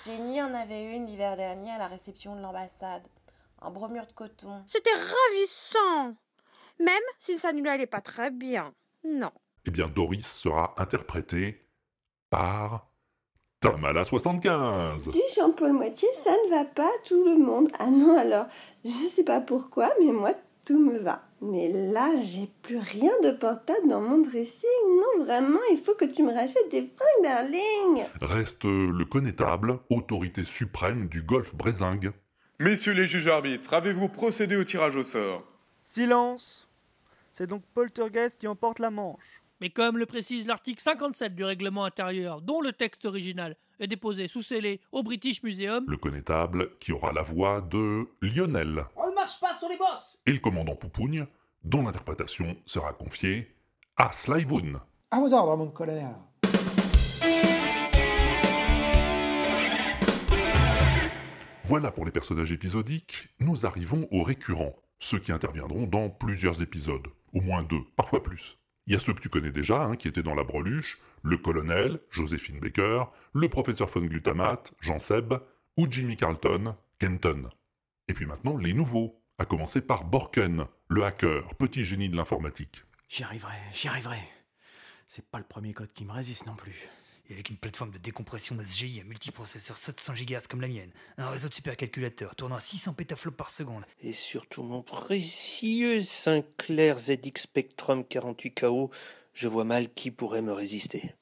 Jenny 0.03 0.41
en 0.41 0.51
avait 0.55 0.95
une 0.95 1.05
l'hiver 1.05 1.37
dernier 1.37 1.69
à 1.69 1.77
la 1.77 1.85
réception 1.85 2.35
de 2.35 2.41
l'ambassade. 2.41 3.07
En 3.61 3.69
bromure 3.69 4.07
de 4.07 4.13
coton. 4.13 4.63
C'était 4.65 4.89
ravissant. 4.89 6.15
Même 6.79 7.03
si 7.19 7.37
ça 7.37 7.53
ne 7.53 7.61
lui 7.61 7.69
allait 7.69 7.85
pas 7.85 8.01
très 8.01 8.31
bien. 8.31 8.73
Non. 9.03 9.31
Eh 9.67 9.69
bien, 9.69 9.87
Doris 9.87 10.25
sera 10.25 10.73
interprétée 10.77 11.67
par 12.31 12.87
Tamala 13.59 14.05
75. 14.05 15.09
Dis 15.09 15.21
Jean-Paul 15.35 15.73
Moitié, 15.73 16.07
ça 16.23 16.31
ne 16.31 16.49
va 16.49 16.65
pas 16.65 16.87
à 16.87 16.99
tout 17.05 17.23
le 17.23 17.37
monde. 17.37 17.69
Ah 17.77 17.91
non, 17.91 18.17
alors, 18.17 18.47
je 18.83 18.89
sais 18.89 19.23
pas 19.23 19.39
pourquoi, 19.39 19.93
mais 19.99 20.11
moi, 20.11 20.33
tout 20.65 20.79
me 20.79 20.97
va. 20.97 21.26
Mais 21.41 21.71
là, 21.71 22.11
j'ai 22.21 22.49
plus 22.63 22.79
rien 22.79 23.11
de 23.23 23.31
portable 23.31 23.87
dans 23.87 24.01
mon 24.01 24.17
dressing. 24.19 24.69
Non, 24.87 25.23
vraiment, 25.23 25.59
il 25.71 25.77
faut 25.77 25.93
que 25.93 26.05
tu 26.05 26.23
me 26.23 26.33
rachètes 26.33 26.71
des 26.71 26.89
fringues, 26.95 27.23
darling. 27.23 28.05
Reste 28.21 28.63
le 28.63 29.05
connétable, 29.05 29.79
autorité 29.89 30.43
suprême 30.43 31.07
du 31.07 31.21
golf 31.21 31.55
brésingue. 31.55 32.11
Messieurs 32.59 32.93
les 32.93 33.05
juges 33.05 33.27
arbitres, 33.27 33.75
avez-vous 33.75 34.09
procédé 34.09 34.55
au 34.55 34.63
tirage 34.63 34.95
au 34.95 35.03
sort? 35.03 35.43
Silence 35.83 36.67
C'est 37.31 37.45
donc 37.45 37.61
Poltergeist 37.75 38.39
qui 38.39 38.47
emporte 38.47 38.79
la 38.79 38.89
manche. 38.89 39.43
Mais 39.59 39.71
comme 39.71 39.97
le 39.97 40.05
précise 40.05 40.45
l'article 40.45 40.81
57 40.81 41.33
du 41.33 41.43
règlement 41.43 41.83
intérieur, 41.83 42.41
dont 42.41 42.61
le 42.61 42.73
texte 42.73 43.05
original 43.05 43.55
est 43.79 43.87
déposé 43.87 44.27
sous 44.27 44.43
scellé 44.43 44.81
au 44.91 45.01
British 45.01 45.41
Museum, 45.41 45.83
Le 45.87 45.97
connétable 45.97 46.77
qui 46.77 46.91
aura 46.91 47.11
la 47.11 47.23
voix 47.23 47.61
de 47.61 48.07
Lionel. 48.21 48.85
On 48.95 49.09
ne 49.09 49.15
marche 49.15 49.39
pas 49.39 49.55
sur 49.55 49.67
les 49.67 49.77
bosses 49.77 50.19
Et 50.27 50.31
le 50.31 50.37
commandant 50.37 50.75
Poupougne, 50.75 51.25
dont 51.63 51.81
l'interprétation 51.81 52.55
sera 52.65 52.93
confiée 52.93 53.55
à 53.95 54.11
Slyvoon. 54.11 54.79
À 55.09 55.19
vos 55.19 55.33
ordres, 55.33 55.57
mon 55.57 55.71
colonel. 55.71 56.15
Voilà 61.63 61.91
pour 61.91 62.05
les 62.05 62.11
personnages 62.11 62.51
épisodiques, 62.51 63.29
nous 63.39 63.65
arrivons 63.65 64.07
aux 64.11 64.21
récurrents, 64.21 64.75
ceux 64.99 65.17
qui 65.17 65.31
interviendront 65.31 65.87
dans 65.87 66.09
plusieurs 66.09 66.61
épisodes, 66.61 67.07
au 67.33 67.41
moins 67.41 67.63
deux, 67.63 67.81
parfois 67.95 68.21
plus. 68.21 68.57
Il 68.87 68.93
y 68.93 68.95
a 68.95 68.99
ceux 68.99 69.13
que 69.13 69.19
tu 69.19 69.27
connais 69.27 69.51
déjà, 69.51 69.83
hein, 69.83 69.97
qui 69.97 70.07
étaient 70.07 70.23
dans 70.23 70.33
la 70.33 70.45
breluche, 70.45 70.97
le 71.21 71.37
colonel, 71.37 71.99
Joséphine 72.09 72.59
Baker, 72.59 73.03
le 73.33 73.49
professeur 73.49 73.89
von 73.89 73.99
Glutamate, 73.99 74.73
Jean 74.79 74.97
Seb, 74.97 75.33
ou 75.75 75.87
Jimmy 75.89 76.15
Carlton, 76.15 76.75
Kenton. 76.97 77.49
Et 78.07 78.13
puis 78.13 78.25
maintenant, 78.25 78.55
les 78.57 78.73
nouveaux, 78.73 79.21
à 79.37 79.45
commencer 79.45 79.81
par 79.81 80.05
Borken, 80.05 80.65
le 80.87 81.03
hacker, 81.03 81.53
petit 81.55 81.83
génie 81.83 82.07
de 82.07 82.15
l'informatique. 82.15 82.83
J'y 83.09 83.23
arriverai, 83.23 83.57
j'y 83.73 83.89
arriverai. 83.89 84.21
C'est 85.05 85.25
pas 85.25 85.37
le 85.37 85.43
premier 85.43 85.73
code 85.73 85.91
qui 85.93 86.05
me 86.05 86.13
résiste 86.13 86.45
non 86.45 86.55
plus. 86.55 86.89
Et 87.29 87.33
avec 87.33 87.49
une 87.49 87.57
plateforme 87.57 87.91
de 87.91 87.97
décompression 87.97 88.57
SGI 88.59 89.01
à 89.01 89.03
multiprocesseur 89.03 89.75
700 89.75 90.13
GHz 90.13 90.47
comme 90.47 90.61
la 90.61 90.69
mienne, 90.69 90.91
un 91.17 91.29
réseau 91.29 91.49
de 91.49 91.53
supercalculateurs 91.53 92.35
tournant 92.35 92.55
à 92.55 92.61
600 92.61 92.93
pétaflops 92.93 93.35
par 93.35 93.49
seconde. 93.49 93.83
Et 94.01 94.13
surtout 94.13 94.63
mon 94.63 94.81
précieux 94.81 96.01
Sinclair 96.01 96.97
ZX 96.97 97.41
Spectrum 97.41 98.01
48KO, 98.01 98.91
je 99.33 99.47
vois 99.47 99.65
mal 99.65 99.93
qui 99.93 100.11
pourrait 100.11 100.41
me 100.41 100.53
résister. 100.53 101.13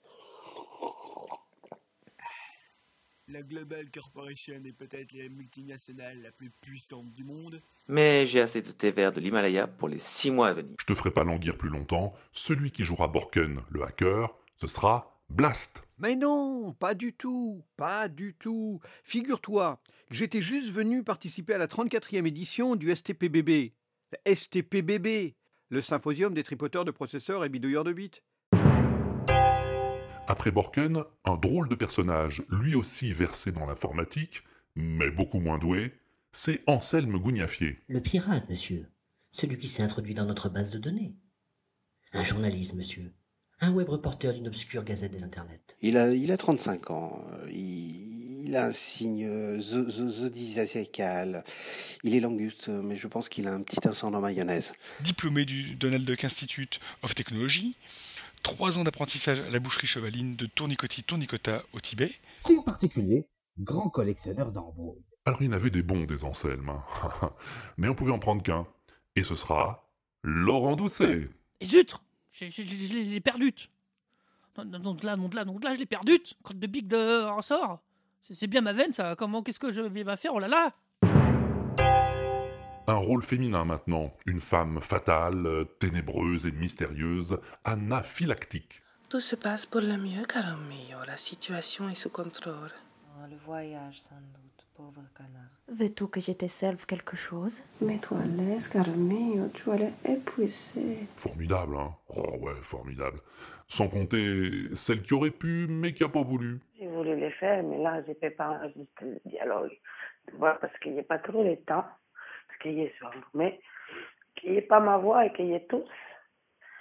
La 3.28 3.42
Global 3.42 3.90
Corporation 3.90 4.54
est 4.64 4.72
peut-être 4.72 5.14
la 5.14 5.28
multinationale 5.30 6.22
la 6.22 6.32
plus 6.32 6.52
puissante 6.52 7.12
du 7.16 7.24
monde. 7.24 7.60
Mais 7.88 8.28
j'ai 8.28 8.40
assez 8.40 8.62
de 8.62 8.70
thé 8.70 8.92
vert 8.92 9.12
de 9.12 9.20
l'Himalaya 9.20 9.66
pour 9.66 9.88
les 9.88 10.00
six 10.00 10.30
mois 10.30 10.50
à 10.50 10.54
venir. 10.54 10.76
Je 10.80 10.86
te 10.86 10.94
ferai 10.94 11.10
pas 11.10 11.24
languir 11.24 11.58
plus 11.58 11.70
longtemps. 11.70 12.14
Celui 12.32 12.70
qui 12.70 12.84
jouera 12.84 13.08
Borken, 13.08 13.62
le 13.72 13.84
hacker, 13.84 14.30
ce 14.58 14.68
sera 14.68 15.15
Blast. 15.30 15.84
Mais 15.98 16.16
non, 16.16 16.74
pas 16.74 16.94
du 16.94 17.14
tout, 17.14 17.64
pas 17.78 18.10
du 18.10 18.34
tout. 18.34 18.80
Figure-toi, 19.04 19.82
j'étais 20.12 20.42
juste 20.42 20.72
venu 20.72 21.04
participer 21.04 21.54
à 21.54 21.58
la 21.58 21.68
34e 21.68 22.26
édition 22.26 22.76
du 22.76 22.94
STPBB. 22.94 23.74
Le 24.12 24.36
STPBB, 24.36 25.36
le 25.70 25.82
symposium 25.82 26.34
des 26.34 26.44
tripoteurs 26.44 26.86
de 26.86 26.92
processeurs 26.92 27.44
et 27.44 27.50
bidouilleurs 27.50 27.84
de 27.84 27.94
bits. 27.94 28.22
Après 30.28 30.52
Borken, 30.52 31.04
un 31.24 31.38
drôle 31.38 31.70
de 31.70 31.76
personnage, 31.76 32.44
lui 32.50 32.76
aussi 32.76 33.14
versé 33.14 33.52
dans 33.52 33.66
l'informatique, 33.66 34.44
mais 34.76 35.12
beaucoup 35.12 35.40
moins 35.40 35.60
doué, 35.60 35.94
c'est 36.32 36.62
Anselme 36.68 37.18
Gougnafier. 37.18 37.80
Le 37.88 38.02
pirate, 38.02 38.50
monsieur. 38.50 38.88
Celui 39.32 39.58
qui 39.58 39.68
s'est 39.68 39.84
introduit 39.84 40.14
dans 40.14 40.26
notre 40.26 40.50
base 40.50 40.72
de 40.72 40.80
données. 40.80 41.16
Un 42.14 42.24
journaliste, 42.24 42.74
monsieur. 42.74 43.14
Un 43.62 43.72
web 43.72 43.88
reporter 43.90 44.34
d'une 44.34 44.48
obscure 44.48 44.84
gazette 44.84 45.12
des 45.12 45.24
internets. 45.24 45.60
Il 45.82 45.98
a, 45.98 46.12
il 46.14 46.32
a 46.32 46.38
35 46.38 46.92
ans. 46.92 47.26
Il, 47.50 48.46
il 48.48 48.56
a 48.56 48.66
un 48.66 48.72
signe 48.72 49.26
euh, 49.26 49.60
zo- 49.60 49.90
zo- 49.90 50.10
zodiacal. 50.10 51.44
Il 52.04 52.16
est 52.16 52.20
languste, 52.20 52.68
mais 52.70 52.96
je 52.96 53.08
pense 53.08 53.30
qu'il 53.30 53.48
a 53.48 53.54
un 53.54 53.62
petit 53.62 53.88
incendie 53.88 54.16
en 54.18 54.22
mayonnaise. 54.22 54.74
Diplômé 55.02 55.46
du 55.46 55.76
Donald 55.76 56.06
Duck 56.06 56.24
Institute 56.26 56.80
of 57.02 57.16
Technology, 57.16 57.76
trois 58.44 58.78
ans 58.78 58.84
d'apprentissage 58.84 59.40
à 59.40 59.50
la 59.50 59.60
boucherie 59.60 59.88
chevaline 59.88 60.36
de 60.36 60.46
Tournicotis-Tournicota 60.48 61.64
au 61.74 61.80
Tibet. 61.80 62.14
Signe 62.40 62.64
particulier, 62.64 63.26
grand 63.58 63.90
collectionneur 63.90 64.52
d'embaumes. 64.52 65.02
Alors 65.26 65.42
il 65.42 65.46
y 65.46 65.50
en 65.50 65.54
avait 65.54 65.72
des 65.72 65.82
bons 65.82 66.04
des 66.04 66.24
Anselmes, 66.24 66.70
hein. 66.70 66.84
mais 67.78 67.88
on 67.88 67.96
pouvait 67.96 68.12
en 68.12 68.20
prendre 68.20 68.44
qu'un. 68.44 68.68
Et 69.16 69.24
ce 69.24 69.34
sera 69.34 69.90
Laurent 70.24 70.76
Doucet. 70.76 71.30
Et 71.62 71.66
zut 71.66 71.96
Je 72.38 72.48
je- 72.48 72.64
je- 72.64 72.88
je 72.88 72.94
l'ai 72.94 73.22
perdu. 73.22 73.54
Non, 74.58 74.66
non, 74.66 74.80
non, 74.80 74.94
de 74.94 75.06
là, 75.06 75.16
non, 75.16 75.30
de 75.30 75.36
là, 75.38 75.46
non, 75.46 75.54
de 75.58 75.64
là, 75.66 75.74
je 75.74 75.80
l'ai 75.80 75.86
perdu. 75.86 76.20
Crotte 76.44 76.60
de 76.60 76.68
bique 76.68 76.88
de 76.90 77.24
ressort. 77.34 77.80
C'est 78.22 78.48
bien 78.48 78.60
ma 78.60 78.74
veine, 78.74 78.92
ça. 78.92 79.16
Comment, 79.16 79.42
qu'est-ce 79.42 79.60
que 79.60 79.72
je 79.72 79.80
vais 79.80 80.04
va 80.04 80.18
faire? 80.18 80.34
Oh 80.34 80.40
là 80.40 80.50
là 80.50 80.72
Un 82.88 82.96
rôle 82.96 83.24
féminin 83.24 83.64
maintenant, 83.64 84.14
une 84.26 84.42
femme 84.42 84.80
fatale, 84.82 85.66
ténébreuse 85.80 86.46
et 86.46 86.52
mystérieuse, 86.52 87.40
anaphylactique. 87.64 88.82
Tout 89.10 89.22
se 89.22 89.36
passe 89.38 89.66
pour 89.66 89.80
le 89.82 89.96
mieux, 89.98 90.26
caro 90.26 90.58
mio. 90.68 90.98
La 91.08 91.16
situation 91.18 91.88
est 91.90 91.96
sous 91.96 92.10
contrôle. 92.10 92.72
Le 93.28 93.38
voyage, 93.38 94.00
sans 94.00 94.16
doute, 94.16 94.68
pauvre 94.76 95.02
canard. 95.18 95.50
Veux-tu 95.68 96.08
que 96.08 96.20
je 96.20 96.34
te 96.34 96.46
serve 96.48 96.86
quelque 96.86 97.16
chose? 97.16 97.64
Mets-toi 97.82 98.20
à 98.20 98.26
l'aise, 98.26 98.68
caro 98.68 98.92
mio, 98.92 99.48
tu 99.50 99.72
as 99.72 99.78
l'air 99.78 99.94
épuisé. 100.08 101.08
Formidable, 101.16 101.76
hein? 101.78 101.96
Oh 102.10 102.38
ouais, 102.40 102.54
formidable. 102.62 103.20
Sans 103.68 103.88
compter 103.88 104.30
celle 104.76 105.02
qui 105.02 105.14
aurait 105.16 105.32
pu, 105.32 105.66
mais 105.68 105.94
qui 105.94 106.04
a 106.04 106.10
pas 106.10 106.22
voulu. 106.22 106.60
J'ai 106.78 106.88
voulu 106.88 107.20
le 107.20 107.32
faire, 107.32 107.64
mais 107.64 107.80
là, 107.82 108.04
je 108.04 108.10
ne 108.10 108.14
peux 108.14 108.30
pas 108.30 108.60
enregistrer 108.60 109.06
le 109.06 109.22
dialogue. 109.26 109.76
Tu 110.28 110.36
vois, 110.36 110.54
parce 110.60 110.78
qu'il 110.80 110.94
n'y 110.94 111.00
a 111.00 111.04
pas 111.04 111.20
trop 111.20 111.44
de 111.44 111.56
temps, 111.56 111.86
parce 112.48 112.60
qu'il 112.62 112.74
y 112.74 112.86
a 112.86 112.90
sombre. 113.00 113.28
Mais 113.34 113.60
qu'il 114.36 114.52
n'y 114.52 114.58
ait 114.58 114.62
pas 114.62 114.80
ma 114.80 114.98
voix 114.98 115.26
et 115.26 115.34
qu'il 115.34 115.48
y 115.48 115.54
ait 115.54 115.66
tous. 115.68 115.90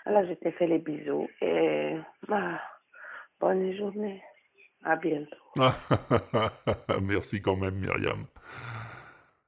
Alors, 0.05 0.27
je 0.27 0.35
te 0.35 0.51
fais 0.51 0.67
les 0.67 0.79
bisous 0.79 1.27
et 1.41 1.97
bah, 2.29 2.61
bonne 3.41 3.75
journée. 3.77 4.23
À 4.83 4.97
bientôt. 4.97 5.37
Merci 7.03 7.41
quand 7.41 7.57
même, 7.57 7.77
Myriam. 7.77 8.27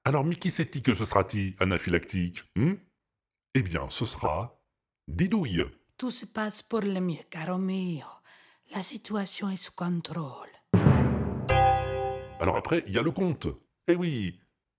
Alors, 0.05 0.25
mais 0.25 0.37
qui 0.37 0.51
c'est-il 0.51 0.83
que 0.83 0.95
ce 0.95 1.05
sera-t-il, 1.05 1.55
anaphylactique 1.59 2.45
hmm? 2.57 2.75
Eh 3.55 3.63
bien, 3.63 3.89
ce 3.91 4.05
sera 4.05 4.61
Didouille. 5.09 5.65
Tout 5.97 6.11
se 6.11 6.27
passe 6.27 6.63
pour 6.63 6.81
le 6.81 7.01
mieux, 7.01 7.25
caro 7.31 7.59
mio. 7.59 8.05
La 8.73 8.83
situation 8.83 9.49
est 9.49 9.57
sous 9.57 9.73
contrôle. 9.73 10.49
Alors 12.41 12.57
après, 12.57 12.85
il 12.87 12.93
y 12.93 12.99
a 12.99 13.03
le 13.03 13.13
comte. 13.13 13.47
Eh 13.89 13.95
oui, 13.95 14.39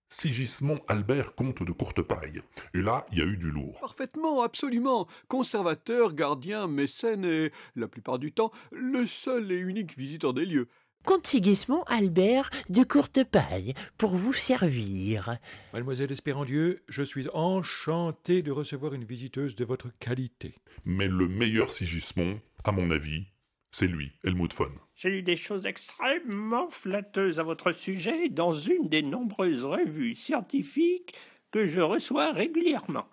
Sigismond 0.09 0.79
Albert, 0.87 1.35
comte 1.35 1.63
de 1.63 1.71
Courtepaille. 1.71 2.41
Et 2.73 2.81
là, 2.81 3.05
il 3.11 3.17
y 3.17 3.21
a 3.21 3.25
eu 3.25 3.37
du 3.37 3.51
lourd. 3.51 3.79
Parfaitement, 3.79 4.41
absolument. 4.41 5.07
Conservateur, 5.27 6.13
gardien, 6.13 6.67
mécène 6.67 7.25
et, 7.25 7.51
la 7.75 7.87
plupart 7.87 8.19
du 8.19 8.31
temps, 8.31 8.51
le 8.71 9.05
seul 9.07 9.51
et 9.51 9.57
unique 9.57 9.97
visiteur 9.97 10.33
des 10.33 10.45
lieux. 10.45 10.67
Comte 11.07 11.25
Sigismond 11.25 11.83
Albert 11.83 12.49
de 12.67 12.83
Courtepaille, 12.83 13.73
pour 13.97 14.17
vous 14.17 14.33
servir. 14.33 15.37
Mademoiselle 15.71 16.11
Espérandieu, 16.11 16.83
je 16.89 17.01
suis 17.01 17.29
enchanté 17.33 18.41
de 18.41 18.51
recevoir 18.51 18.93
une 18.93 19.05
visiteuse 19.05 19.55
de 19.55 19.63
votre 19.63 19.87
qualité. 19.99 20.53
Mais 20.83 21.07
le 21.07 21.29
meilleur 21.29 21.71
Sigismond, 21.71 22.41
à 22.65 22.73
mon 22.73 22.91
avis, 22.91 23.23
c'est 23.71 23.87
lui, 23.87 24.11
Helmut 24.25 24.53
Von. 24.53 24.73
J'ai 24.97 25.09
lu 25.09 25.23
des 25.23 25.37
choses 25.37 25.65
extrêmement 25.65 26.67
flatteuses 26.67 27.39
à 27.39 27.43
votre 27.43 27.71
sujet 27.71 28.27
dans 28.27 28.51
une 28.51 28.89
des 28.89 29.01
nombreuses 29.01 29.63
revues 29.63 30.13
scientifiques 30.13 31.15
que 31.51 31.67
je 31.67 31.79
reçois 31.79 32.33
régulièrement. 32.33 33.07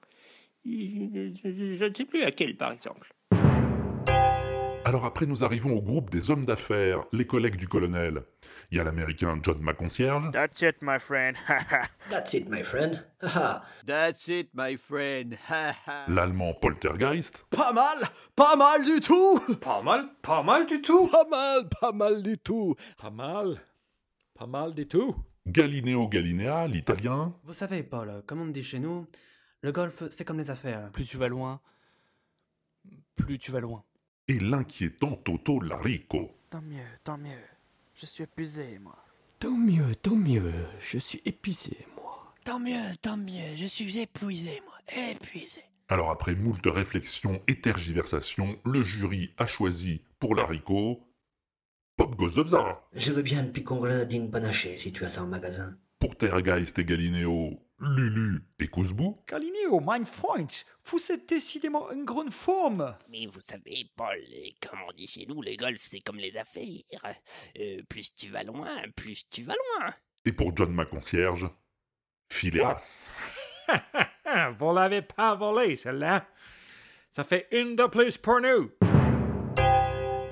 Je 0.64 1.86
ne 1.86 1.94
sais 1.94 2.04
plus 2.04 2.24
à 2.24 2.32
quelle, 2.32 2.56
par 2.56 2.72
exemple. 2.72 3.13
Alors 4.86 5.06
après, 5.06 5.24
nous 5.24 5.44
arrivons 5.44 5.74
au 5.74 5.80
groupe 5.80 6.10
des 6.10 6.30
hommes 6.30 6.44
d'affaires, 6.44 7.04
les 7.10 7.26
collègues 7.26 7.56
du 7.56 7.66
colonel. 7.66 8.22
Il 8.70 8.76
y 8.76 8.80
a 8.80 8.84
l'américain 8.84 9.34
John 9.42 9.58
McConcierge, 9.62 10.30
That's 10.30 10.60
it, 10.60 10.76
my 10.82 10.98
friend. 10.98 11.36
That's 12.10 12.34
it, 12.34 12.50
my 12.50 12.62
friend. 12.62 13.02
That's 13.86 14.28
it, 14.28 14.50
my 14.52 14.76
friend. 14.76 15.38
l'allemand 16.08 16.52
Poltergeist, 16.60 17.46
pas 17.48 17.72
mal, 17.72 17.96
pas 18.36 18.56
mal 18.56 18.84
du 18.84 19.00
tout. 19.00 19.40
Pas 19.60 19.82
mal, 19.82 20.10
pas 20.20 20.42
mal 20.42 20.66
du 20.66 20.82
tout. 20.82 21.06
Pas 21.08 21.24
mal, 21.30 21.68
pas 21.80 21.92
mal 21.92 22.22
du 22.22 22.36
tout. 22.36 22.74
Pas 22.98 23.10
mal, 23.10 23.56
pas 24.34 24.46
mal 24.46 24.74
du 24.74 24.86
tout. 24.86 25.16
Galileo 25.46 26.08
Galilea, 26.08 26.66
l'italien, 26.68 27.34
Vous 27.44 27.54
savez, 27.54 27.82
Paul, 27.82 28.22
comme 28.26 28.42
on 28.42 28.46
dit 28.46 28.62
chez 28.62 28.80
nous, 28.80 29.06
le 29.62 29.72
golf, 29.72 30.02
c'est 30.10 30.26
comme 30.26 30.38
les 30.38 30.50
affaires. 30.50 30.90
Plus 30.92 31.06
tu 31.06 31.16
vas 31.16 31.28
loin, 31.28 31.60
plus 33.16 33.38
tu 33.38 33.50
vas 33.50 33.60
loin. 33.60 33.82
Et 34.28 34.38
l'inquiétant 34.38 35.16
Toto 35.16 35.60
Larico. 35.60 36.30
Tant 36.50 36.62
mieux, 36.62 36.86
tant 37.02 37.18
mieux. 37.18 37.30
Je 37.94 38.06
suis 38.06 38.24
épuisé, 38.24 38.78
moi. 38.78 38.96
Tant 39.38 39.56
mieux, 39.56 39.94
tant 39.96 40.16
mieux. 40.16 40.52
Je 40.80 40.98
suis 40.98 41.20
épuisé, 41.24 41.86
moi. 41.96 42.32
Tant 42.44 42.58
mieux, 42.58 42.96
tant 43.02 43.16
mieux. 43.16 43.56
Je 43.56 43.66
suis 43.66 43.98
épuisé, 43.98 44.62
moi. 44.64 45.10
Épuisé. 45.10 45.62
Alors 45.88 46.10
après 46.10 46.34
moult 46.34 46.64
réflexions 46.64 47.42
et 47.46 47.60
tergiversations, 47.60 48.58
le 48.64 48.82
jury 48.82 49.34
a 49.36 49.46
choisi 49.46 50.02
pour 50.18 50.34
Larico 50.34 51.06
Pop 51.96 52.16
Gozovza. 52.16 52.82
Je 52.94 53.12
veux 53.12 53.22
bien 53.22 53.44
une 53.44 53.52
picon 53.52 53.76
grenadine 53.76 54.30
panachée 54.30 54.76
si 54.76 54.92
tu 54.92 55.04
as 55.04 55.10
ça 55.10 55.22
en 55.22 55.26
magasin. 55.26 55.76
Pour 55.98 56.16
Tergeist 56.16 56.78
et 56.78 56.84
Galileo, 56.84 57.63
Lulu 57.84 58.40
et 58.58 58.68
Kouzbou. 58.68 59.18
Galileo, 59.28 59.80
mein 59.80 60.04
Freund, 60.04 60.50
vous 60.86 61.12
êtes 61.12 61.28
décidément 61.28 61.86
en 61.86 62.02
grande 62.04 62.30
forme. 62.30 62.96
Mais 63.10 63.26
vous 63.26 63.40
savez, 63.40 63.90
Paul, 63.94 64.18
comme 64.66 64.78
on 64.88 64.92
dit 64.92 65.06
chez 65.06 65.26
nous, 65.26 65.42
le 65.42 65.54
golf, 65.56 65.80
c'est 65.80 66.00
comme 66.00 66.16
les 66.16 66.36
affaires. 66.36 67.14
Euh, 67.58 67.82
plus 67.88 68.14
tu 68.14 68.30
vas 68.30 68.42
loin, 68.42 68.70
plus 68.96 69.28
tu 69.28 69.42
vas 69.42 69.54
loin. 69.54 69.94
Et 70.24 70.32
pour 70.32 70.56
John 70.56 70.72
McConcierge, 70.72 71.48
Phileas. 72.32 73.10
Vous 74.58 74.74
l'avez 74.74 75.02
pas 75.02 75.34
volé, 75.34 75.76
celle-là. 75.76 76.26
Ça 77.10 77.24
fait 77.24 77.46
une 77.52 77.76
de 77.76 77.86
plus 77.86 78.16
pour 78.16 78.40
nous. 78.40 78.70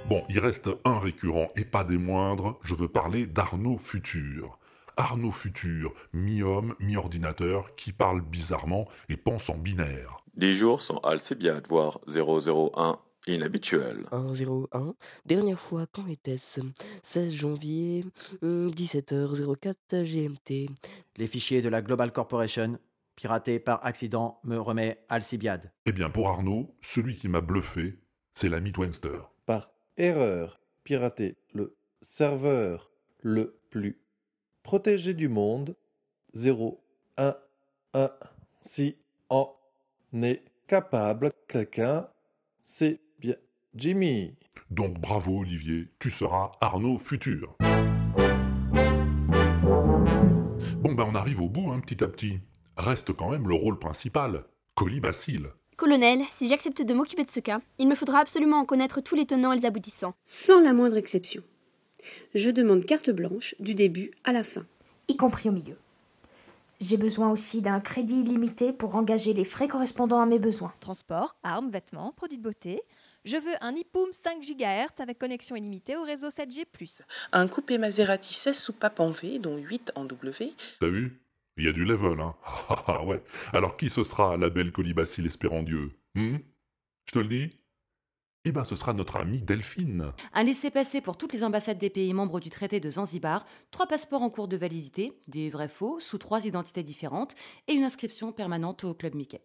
Bon, 0.09 0.25
il 0.28 0.40
reste 0.40 0.68
un 0.85 0.99
récurrent 0.99 1.50
et 1.56 1.64
pas 1.64 1.85
des 1.85 1.99
moindres, 1.99 2.59
je 2.64 2.75
veux 2.75 2.88
parler 2.88 3.26
d'Arnaud 3.26 3.78
Futur. 3.78 4.59
Arnaud 4.96 5.32
Futur, 5.32 5.92
mi-homme, 6.12 6.75
mi-ordinateur, 6.80 7.75
qui 7.75 7.92
parle 7.92 8.20
bizarrement 8.20 8.88
et 9.08 9.16
pense 9.16 9.49
en 9.50 9.56
binaire. 9.56 10.18
Les 10.37 10.54
jours 10.54 10.82
sont 10.82 10.99
Alcibiades, 10.99 11.66
voire 11.68 12.00
001 12.08 12.99
inhabituels. 13.26 14.06
101. 14.11 14.94
Dernière 15.26 15.61
fois, 15.61 15.87
quand 15.92 16.06
était-ce? 16.08 16.61
16 17.02 17.32
janvier, 17.32 18.04
hum, 18.42 18.68
17h04 18.70 20.02
GMT. 20.04 20.70
Les 21.16 21.26
fichiers 21.26 21.62
de 21.62 21.68
la 21.68 21.82
Global 21.82 22.12
Corporation, 22.12 22.78
piratés 23.16 23.58
par 23.58 23.84
accident, 23.84 24.40
me 24.44 24.58
remet 24.58 25.04
Alcibiade. 25.08 25.70
Eh 25.87 25.92
bien, 25.92 26.11
pour 26.11 26.28
Arnaud, 26.28 26.75
celui 26.80 27.14
qui 27.14 27.28
m'a 27.28 27.40
bluffé, 27.40 27.99
c'est 28.34 28.49
l'ami 28.49 28.72
Twenster. 28.72 29.18
Par 29.46 29.72
erreur, 29.96 30.61
pirater 30.84 31.37
le 31.52 31.76
serveur 32.00 32.90
le 33.20 33.61
plus 33.70 34.01
protégé 34.62 35.14
du 35.14 35.28
monde, 35.28 35.76
0, 36.35 36.81
1, 37.19 37.35
1, 37.95 38.11
si 38.62 38.97
en 39.28 39.54
est 40.14 40.42
capable 40.66 41.31
quelqu'un, 41.49 42.09
c'est 42.62 43.00
bien 43.19 43.37
Jimmy. 43.75 44.35
Donc 44.71 45.00
bravo 45.00 45.40
Olivier, 45.40 45.88
tu 45.99 46.11
seras 46.11 46.52
Arnaud 46.61 46.99
Futur. 46.99 47.57
Bon 50.81 50.95
ben 50.95 51.07
on 51.09 51.14
arrive 51.14 51.40
au 51.40 51.49
bout, 51.49 51.71
hein, 51.71 51.81
petit 51.81 52.02
à 52.02 52.09
petit. 52.09 52.40
Reste 52.76 53.12
quand 53.12 53.31
même 53.31 53.49
le 53.49 53.54
rôle 53.54 53.78
principal, 53.78 54.45
Colibacille. 54.75 55.47
Colonel, 55.76 56.21
si 56.31 56.47
j'accepte 56.47 56.83
de 56.83 56.95
m'occuper 56.95 57.25
de 57.25 57.31
ce 57.31 57.40
cas, 57.40 57.61
il 57.78 57.88
me 57.88 57.95
faudra 57.95 58.21
absolument 58.21 58.59
en 58.59 58.64
connaître 58.64 59.00
tous 59.00 59.14
les 59.14 59.26
tenants 59.26 59.52
et 59.52 59.57
les 59.57 59.66
aboutissants. 59.66 60.14
Sans 60.25 60.61
la 60.61 60.73
moindre 60.73 60.97
exception. 60.97 61.42
Je 62.35 62.50
demande 62.50 62.85
carte 62.85 63.11
blanche 63.11 63.54
du 63.61 63.75
début 63.75 64.11
à 64.25 64.32
la 64.32 64.42
fin. 64.44 64.64
Y 65.09 65.16
compris 65.16 65.49
au 65.49 65.52
milieu. 65.52 65.76
J'ai 66.80 66.97
besoin 66.97 67.30
aussi 67.30 67.62
d'un 67.62 67.78
crédit 67.78 68.23
illimité 68.23 68.73
pour 68.73 68.97
engager 68.97 69.35
les 69.35 69.44
frais 69.44 69.68
correspondant 69.68 70.21
à 70.21 70.26
mes 70.26 70.40
besoins. 70.40 70.73
Transport, 70.80 71.37
armes, 71.44 71.71
vêtements, 71.71 72.12
produits 72.16 72.38
de 72.38 72.42
beauté. 72.42 72.82
Je 73.25 73.37
veux 73.37 73.54
un 73.61 73.76
iPoom 73.76 74.12
5 74.12 74.40
GHz 74.42 75.00
avec 75.00 75.18
connexion 75.18 75.54
illimitée 75.54 75.97
au 75.97 76.02
réseau 76.02 76.28
7G+. 76.28 76.64
Un 77.30 77.47
coupé 77.47 77.78
Maserati 77.78 78.35
16 78.35 78.59
soupapes 78.59 78.99
en 78.99 79.11
V, 79.12 79.38
dont 79.38 79.59
8 79.59 79.92
en 79.94 80.06
W. 80.06 80.52
T'as 80.80 80.88
vu? 80.88 81.21
Il 81.56 81.64
y 81.64 81.68
a 81.68 81.73
du 81.73 81.85
level, 81.85 82.21
hein 82.21 82.35
Ah 82.88 83.04
ouais. 83.04 83.23
Alors 83.52 83.76
qui 83.76 83.88
ce 83.88 84.02
sera, 84.02 84.37
la 84.37 84.50
belle 84.50 84.73
Colibacille 84.73 85.26
Espérandieu 85.26 85.92
hmm? 86.16 86.38
Je 87.04 87.12
te 87.12 87.18
le 87.21 87.28
dis? 87.28 87.50
Eh 88.44 88.52
ben, 88.52 88.64
ce 88.64 88.75
sera 88.75 88.92
notre 88.92 89.16
amie 89.16 89.42
Delphine. 89.42 90.12
Un 90.32 90.42
laissez-passer 90.42 91.00
pour 91.00 91.16
toutes 91.16 91.32
les 91.32 91.44
ambassades 91.44 91.78
des 91.78 91.90
pays 91.90 92.12
membres 92.12 92.40
du 92.40 92.50
traité 92.50 92.80
de 92.80 92.90
Zanzibar, 92.90 93.46
trois 93.70 93.87
passeports 93.87 94.22
en 94.22 94.30
cours 94.30 94.49
de 94.49 94.56
validité, 94.56 95.12
des 95.28 95.49
vrais 95.49 95.68
faux, 95.68 96.00
sous 96.00 96.18
trois 96.18 96.44
identités 96.44 96.82
différentes, 96.82 97.34
et 97.68 97.75
une 97.75 97.84
inscription 97.84 98.32
permanente 98.32 98.82
au 98.84 98.94
Club 98.94 99.14
Mickey. 99.14 99.42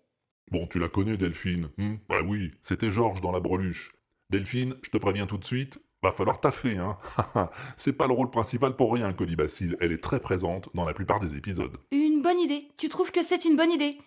Bon, 0.51 0.65
tu 0.65 0.79
la 0.79 0.89
connais, 0.89 1.17
Delphine 1.17 1.69
hmm 1.77 1.95
Bah 2.09 2.21
oui, 2.25 2.51
c'était 2.61 2.91
Georges 2.91 3.21
dans 3.21 3.31
la 3.31 3.39
breluche. 3.39 3.91
Delphine, 4.31 4.75
je 4.81 4.89
te 4.89 4.97
préviens 4.97 5.27
tout 5.27 5.37
de 5.37 5.45
suite, 5.45 5.79
va 6.01 6.11
falloir 6.11 6.39
taffer, 6.39 6.77
hein 6.77 6.97
C'est 7.77 7.93
pas 7.93 8.07
le 8.07 8.13
rôle 8.13 8.31
principal 8.31 8.75
pour 8.75 8.93
rien, 8.93 9.13
Colibacille. 9.13 9.75
Elle 9.79 9.91
est 9.91 10.03
très 10.03 10.19
présente 10.19 10.69
dans 10.73 10.85
la 10.85 10.93
plupart 10.93 11.19
des 11.19 11.35
épisodes. 11.35 11.77
Une 11.91 12.21
bonne 12.23 12.39
idée 12.39 12.69
Tu 12.77 12.89
trouves 12.89 13.11
que 13.11 13.23
c'est 13.23 13.45
une 13.45 13.55
bonne 13.55 13.71
idée? 13.71 13.99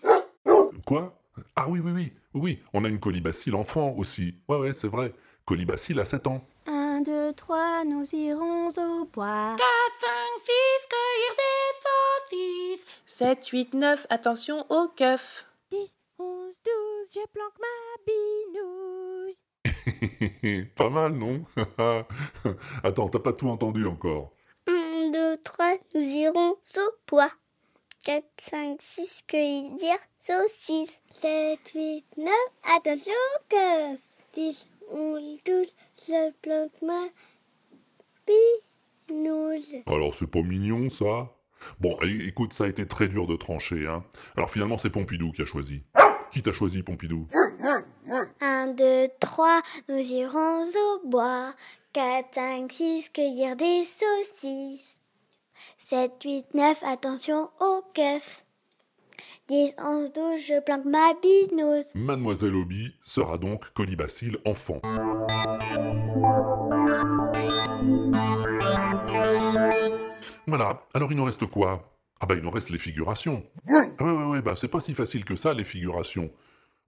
Quoi? 0.85 1.20
Ah 1.57 1.67
oui, 1.69 1.81
oui, 1.83 1.93
oui, 1.93 2.13
oui, 2.35 2.63
on 2.73 2.85
a 2.85 2.89
une 2.89 3.01
colibacille 3.01 3.55
enfant 3.55 3.95
aussi. 3.97 4.35
Ouais, 4.49 4.59
ouais, 4.59 4.73
c'est 4.73 4.89
vrai. 4.89 5.15
Colibacille 5.45 5.99
a 6.01 6.05
7 6.05 6.27
ans. 6.27 6.47
1, 6.67 7.03
2, 7.03 7.33
3, 7.33 7.85
nous 7.85 8.05
irons 8.15 8.69
au 8.69 9.05
bois. 9.07 9.57
4, 9.57 9.61
5, 10.01 10.09
6, 10.47 10.53
cueillir 10.91 11.35
des 11.37 12.77
saucisses. 12.77 12.87
7, 13.07 13.47
8, 13.47 13.75
9, 13.75 14.07
attention 14.11 14.67
au 14.71 14.89
keuf. 14.89 15.47
10, 15.71 15.97
11, 16.19 16.61
12, 16.65 17.13
je 17.15 17.21
planque 17.33 17.59
ma 17.61 17.77
binouse. 18.07 19.43
pas 20.77 20.91
mal, 20.91 21.13
non? 21.13 21.45
Attends, 22.85 23.09
t'as 23.09 23.19
pas 23.19 23.33
tout 23.33 23.49
entendu 23.49 23.87
encore. 23.87 24.33
1, 24.69 25.11
2, 25.11 25.37
3, 25.43 25.77
nous 25.95 26.03
irons 26.03 26.53
au 26.53 26.91
bois. 27.09 27.31
4, 28.05 28.25
5, 28.39 28.81
6, 28.81 29.23
cueillir 29.27 29.99
saucisses. 30.17 30.99
7, 31.11 31.59
8, 31.75 32.05
9, 32.17 32.33
attention 32.77 33.13
keuf. 33.51 34.01
10, 34.33 34.69
11, 34.91 35.39
12, 35.45 35.75
je 35.97 36.31
plante 36.41 36.83
ma 36.83 37.05
binouse. 39.07 39.77
Alors 39.87 40.15
c'est 40.15 40.27
pas 40.27 40.41
mignon 40.41 40.89
ça? 40.89 41.29
Bon, 41.79 41.99
écoute, 42.03 42.55
ça 42.55 42.65
a 42.65 42.69
été 42.69 42.87
très 42.87 43.07
dur 43.07 43.27
de 43.27 43.37
trancher. 43.37 43.87
Hein. 43.87 44.03
Alors 44.35 44.51
finalement 44.51 44.79
c'est 44.79 44.89
Pompidou 44.89 45.31
qui 45.33 45.43
a 45.43 45.45
choisi. 45.45 45.83
Qui 46.33 46.43
t'a 46.43 46.53
choisi 46.53 46.83
Pompidou? 46.83 47.29
1, 48.41 48.69
2, 48.69 49.09
3, 49.21 49.61
nous 49.91 50.13
irons 50.13 50.63
au 50.63 51.07
bois. 51.07 51.53
4, 51.93 52.35
5, 52.35 52.73
6, 52.73 53.11
cueillir 53.11 53.57
des 53.57 53.85
saucisses. 53.85 55.00
7, 55.79 56.13
8, 56.23 56.55
9, 56.55 56.83
attention 56.85 57.51
au 57.61 57.83
keuf. 57.95 58.45
10, 59.49 59.75
11, 59.79 60.13
12, 60.13 60.41
je 60.41 60.61
planque 60.61 60.85
ma 60.85 61.13
binouse. 61.21 61.95
Mademoiselle 61.95 62.55
Obi 62.55 62.95
sera 63.01 63.37
donc 63.37 63.73
colibacille 63.73 64.37
enfant. 64.47 64.81
Voilà, 70.47 70.83
alors 70.95 71.11
il 71.11 71.17
nous 71.17 71.25
reste 71.25 71.47
quoi? 71.47 71.91
Ah 72.21 72.27
bah 72.27 72.35
il 72.37 72.43
nous 72.43 72.51
reste 72.51 72.71
les 72.71 72.79
figurations. 72.79 73.43
Ah 73.69 74.05
ouais 74.05 74.13
ouais 74.13 74.25
ouais, 74.25 74.43
bah 74.43 74.55
c'est 74.57 74.69
pas 74.69 74.81
si 74.81 74.95
facile 74.95 75.25
que 75.25 75.37
ça 75.37 75.55
les 75.55 75.65
figurations. 75.65 76.31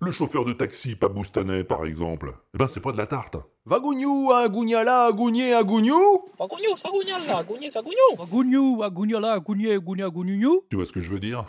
Le 0.04 0.10
chauffeur 0.10 0.44
de 0.44 0.52
taxi 0.52 0.96
pas 0.96 1.08
boustanais, 1.08 1.62
par 1.62 1.84
exemple, 1.84 2.34
eh 2.54 2.58
ben 2.58 2.66
c'est 2.66 2.80
pas 2.80 2.90
de 2.90 2.96
la 2.96 3.06
tarte. 3.06 3.36
Vagougnou, 3.64 4.32
agouniala, 4.32 5.04
agougné, 5.04 5.54
agougnou 5.54 6.24
Vagougnou, 6.36 6.74
sagougnala, 6.74 7.38
agouigné, 7.38 7.70
sagougnou 7.70 8.16
Vagougnou, 8.18 8.82
agougnala, 8.82 9.32
agouigné, 9.34 9.74
agouigné, 9.74 10.02
agouignou 10.02 10.62
Tu 10.70 10.74
vois 10.76 10.86
ce 10.86 10.92
que 10.92 11.00
je 11.00 11.12
veux 11.12 11.20
dire? 11.20 11.44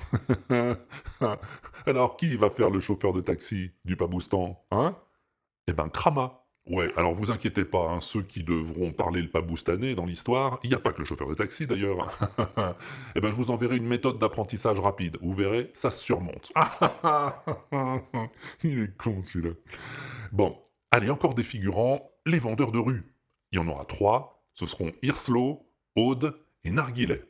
Alors 1.87 2.15
qui 2.15 2.37
va 2.37 2.51
faire 2.51 2.69
le 2.69 2.79
chauffeur 2.79 3.11
de 3.13 3.21
taxi 3.21 3.71
du 3.85 3.97
Paboustan 3.97 4.63
Hein? 4.69 4.95
Eh 5.67 5.73
ben 5.73 5.89
Krama. 5.89 6.42
Ouais, 6.65 6.89
alors 6.95 7.13
vous 7.13 7.29
inquiétez 7.29 7.65
pas, 7.65 7.89
hein, 7.89 7.99
ceux 7.99 8.21
qui 8.21 8.41
devront 8.41 8.93
parler 8.93 9.21
le 9.21 9.27
paboustanais 9.27 9.95
dans 9.95 10.05
l'histoire, 10.05 10.59
il 10.63 10.69
n'y 10.69 10.75
a 10.75 10.79
pas 10.79 10.93
que 10.93 10.99
le 10.99 11.05
chauffeur 11.05 11.27
de 11.27 11.33
taxi 11.33 11.67
d'ailleurs. 11.67 12.09
eh 13.15 13.19
ben 13.19 13.29
je 13.29 13.35
vous 13.35 13.51
enverrai 13.51 13.75
une 13.75 13.85
méthode 13.85 14.17
d'apprentissage 14.17 14.79
rapide, 14.79 15.17
vous 15.21 15.33
verrez, 15.33 15.71
ça 15.73 15.91
se 15.91 16.01
surmonte. 16.01 16.53
il 18.63 18.79
est 18.79 18.97
con 18.97 19.21
celui-là. 19.21 19.55
Bon, 20.31 20.57
allez, 20.89 21.09
encore 21.09 21.33
des 21.33 21.43
figurants, 21.43 22.11
les 22.25 22.39
vendeurs 22.39 22.71
de 22.71 22.79
rue. 22.79 23.13
Il 23.51 23.57
y 23.57 23.59
en 23.59 23.67
aura 23.67 23.83
trois, 23.83 24.47
ce 24.53 24.65
seront 24.65 24.93
Hirslo, 25.01 25.67
Aude 25.97 26.33
et 26.63 26.71
Narguilet. 26.71 27.25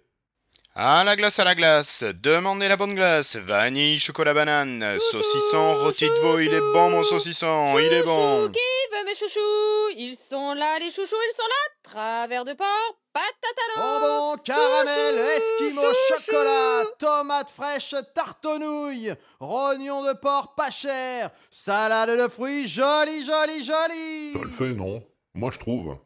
À 0.75 1.03
la 1.03 1.15
glace, 1.15 1.38
à 1.38 1.43
la 1.43 1.53
glace, 1.53 2.03
demandez 2.03 2.67
la 2.67 2.75
bonne 2.75 2.95
glace, 2.95 3.36
vanille, 3.36 3.99
chocolat, 3.99 4.33
banane, 4.33 4.97
saucisson, 5.12 5.75
rôti 5.83 6.05
de 6.05 6.13
veau, 6.15 6.39
il 6.39 6.51
est 6.51 6.59
bon 6.62 6.89
mon 6.89 7.03
saucisson, 7.03 7.77
il 7.77 7.93
est 7.93 8.01
bon. 8.01 8.49
Qui 8.49 8.59
veut 8.91 9.05
mes 9.05 9.13
chouchous 9.13 9.95
Ils 9.95 10.15
sont 10.15 10.55
là 10.55 10.79
les 10.79 10.89
chouchous, 10.89 11.15
ils 11.29 11.36
sont 11.36 11.43
là 11.43 11.73
Travers 11.83 12.43
de 12.43 12.53
porc, 12.53 12.97
patate 13.13 13.29
à 13.43 13.81
l'eau 13.81 13.99
Bonbon, 13.99 14.38
caramel, 14.43 15.19
esquimau, 15.38 15.93
chocolat, 16.09 16.86
tomate 16.97 17.51
fraîche, 17.51 17.93
tartonouille, 18.15 19.13
rognon 19.39 20.03
de 20.03 20.13
porc 20.13 20.55
pas 20.55 20.71
cher, 20.71 21.29
salade 21.51 22.17
de 22.19 22.27
fruits, 22.27 22.67
joli, 22.67 23.23
joli, 23.23 23.63
joli 23.63 24.33
Ça 24.33 24.39
le 24.41 24.49
fait, 24.49 24.73
non 24.73 25.03
Moi 25.36 25.51
je 25.53 25.59
trouve. 25.59 25.97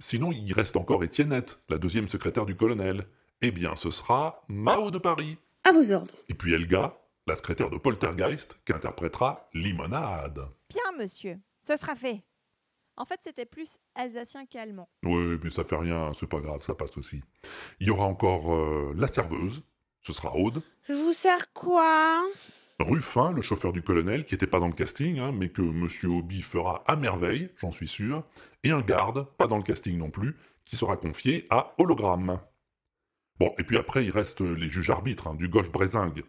Sinon, 0.00 0.32
il 0.32 0.52
reste 0.52 0.76
encore 0.76 1.04
Étiennette, 1.04 1.60
la 1.68 1.78
deuxième 1.78 2.08
secrétaire 2.08 2.46
du 2.46 2.56
colonel. 2.56 3.06
Eh 3.44 3.50
bien, 3.50 3.74
ce 3.74 3.90
sera 3.90 4.40
Mao 4.46 4.92
de 4.92 4.98
Paris. 4.98 5.36
À 5.64 5.72
vos 5.72 5.90
ordres. 5.90 6.14
Et 6.28 6.34
puis 6.34 6.54
Elga, 6.54 6.96
la 7.26 7.34
secrétaire 7.34 7.70
de 7.70 7.76
Poltergeist, 7.76 8.56
qui 8.64 8.72
interprétera 8.72 9.48
Limonade. 9.52 10.48
Bien, 10.70 10.96
monsieur, 10.96 11.38
ce 11.60 11.76
sera 11.76 11.96
fait. 11.96 12.22
En 12.96 13.04
fait, 13.04 13.18
c'était 13.20 13.44
plus 13.44 13.78
alsacien 13.96 14.46
qu'allemand. 14.46 14.88
Oui, 15.02 15.40
mais 15.42 15.50
ça 15.50 15.64
fait 15.64 15.76
rien, 15.76 16.12
c'est 16.18 16.28
pas 16.28 16.38
grave, 16.38 16.62
ça 16.62 16.76
passe 16.76 16.96
aussi. 16.96 17.20
Il 17.80 17.88
y 17.88 17.90
aura 17.90 18.04
encore 18.04 18.54
euh, 18.54 18.94
la 18.96 19.08
serveuse, 19.08 19.62
ce 20.02 20.12
sera 20.12 20.36
Aude. 20.36 20.62
Je 20.88 20.92
vous 20.92 21.12
sers 21.12 21.52
quoi? 21.52 22.22
Ruffin, 22.78 23.32
le 23.32 23.42
chauffeur 23.42 23.72
du 23.72 23.82
colonel, 23.82 24.24
qui 24.24 24.34
n'était 24.34 24.46
pas 24.46 24.60
dans 24.60 24.68
le 24.68 24.72
casting, 24.72 25.18
hein, 25.18 25.32
mais 25.32 25.48
que 25.48 25.62
Monsieur 25.62 26.10
Hobby 26.10 26.42
fera 26.42 26.84
à 26.86 26.94
merveille, 26.94 27.50
j'en 27.60 27.72
suis 27.72 27.88
sûr. 27.88 28.24
Et 28.62 28.70
un 28.70 28.82
garde, 28.82 29.26
pas 29.36 29.48
dans 29.48 29.56
le 29.56 29.64
casting 29.64 29.98
non 29.98 30.10
plus, 30.10 30.36
qui 30.64 30.76
sera 30.76 30.96
confié 30.96 31.46
à 31.50 31.74
Hologramme. 31.78 32.38
Bon, 33.38 33.54
et 33.58 33.64
puis 33.64 33.76
après, 33.76 34.04
il 34.04 34.10
reste 34.10 34.40
les 34.40 34.68
juges 34.68 34.90
arbitres 34.90 35.28
hein, 35.28 35.34
du 35.34 35.48
golf 35.48 35.70
Brézingue. 35.72 36.22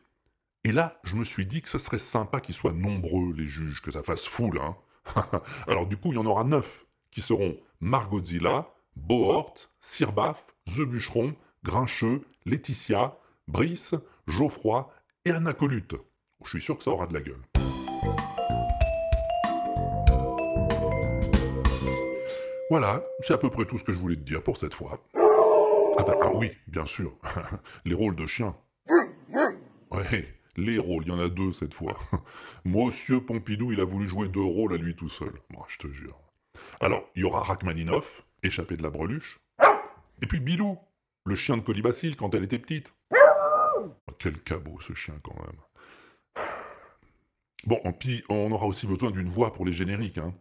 Et 0.64 0.72
là, 0.72 1.00
je 1.04 1.16
me 1.16 1.24
suis 1.24 1.46
dit 1.46 1.62
que 1.62 1.70
ce 1.70 1.78
serait 1.78 1.98
sympa 1.98 2.40
qu'ils 2.40 2.56
soient 2.56 2.72
nombreux, 2.72 3.34
les 3.34 3.48
juges, 3.48 3.82
que 3.82 3.92
ça 3.92 4.02
fasse 4.02 4.26
foule. 4.26 4.60
Hein. 4.60 4.78
Alors 5.68 5.88
du 5.88 5.98
coup, 5.98 6.12
il 6.12 6.16
y 6.16 6.18
en 6.18 6.26
aura 6.26 6.44
neuf, 6.44 6.86
qui 7.12 7.22
seront 7.22 7.58
Margotzilla, 7.82 8.74
Bohort, 8.96 9.56
Sirbaf, 9.80 10.54
The 10.66 10.82
Bûcheron, 10.82 11.36
Grincheux, 11.64 12.22
Laetitia, 12.46 13.18
Brice, 13.48 13.96
Geoffroy 14.28 14.90
et 15.26 15.32
Anacolute. 15.32 15.96
Je 16.44 16.50
suis 16.50 16.62
sûr 16.62 16.78
que 16.78 16.84
ça 16.84 16.92
aura 16.92 17.08
de 17.08 17.14
la 17.14 17.22
gueule. 17.22 17.42
Voilà, 22.70 23.04
c'est 23.20 23.34
à 23.34 23.38
peu 23.38 23.50
près 23.50 23.66
tout 23.66 23.78
ce 23.78 23.84
que 23.84 23.94
je 23.94 24.00
voulais 24.00 24.16
te 24.16 24.22
dire 24.22 24.42
pour 24.42 24.58
cette 24.58 24.74
fois. 24.74 25.00
Ah 25.98 26.04
bah 26.04 26.16
ah 26.22 26.32
oui, 26.34 26.52
bien 26.68 26.86
sûr. 26.86 27.16
les 27.86 27.94
rôles 27.94 28.16
de 28.16 28.26
chien. 28.26 28.56
Ouais, 29.92 30.34
les 30.56 30.78
rôles, 30.80 31.04
il 31.06 31.10
y 31.10 31.12
en 31.12 31.20
a 31.20 31.30
deux 31.30 31.54
cette 31.54 31.74
fois. 31.74 31.98
Monsieur 32.66 33.22
Pompidou, 33.22 33.72
il 33.72 33.80
a 33.80 33.86
voulu 33.86 34.08
jouer 34.08 34.28
deux 34.28 34.42
rôles 34.42 34.74
à 34.74 34.78
lui 34.78 34.96
tout 34.96 35.10
seul. 35.10 35.34
Moi, 35.52 35.66
je 35.68 35.78
te 35.78 35.88
jure. 35.88 36.20
Alors, 36.80 37.10
il 37.16 37.22
y 37.22 37.26
aura 37.26 37.44
Rachmaninoff, 37.44 38.24
échappé 38.42 38.76
de 38.76 38.84
la 38.84 38.90
breluche. 38.90 39.40
Et 40.22 40.26
puis 40.28 40.40
Bilou, 40.40 40.78
le 41.26 41.36
chien 41.36 41.58
de 41.58 41.62
Colibacille 41.62 42.16
quand 42.16 42.34
elle 42.36 42.44
était 42.44 42.60
petite. 42.60 42.94
Quel 44.20 44.42
cabot 44.42 44.80
ce 44.80 44.94
chien 44.94 45.16
quand 45.24 45.36
même. 45.36 46.46
Bon, 47.66 47.80
puis 47.94 48.24
on 48.30 48.52
aura 48.52 48.66
aussi 48.66 48.88
besoin 48.88 49.12
d'une 49.12 49.28
voix 49.28 49.54
pour 49.54 49.66
les 49.66 49.74
génériques. 49.74 50.18
Hein. 50.18 50.34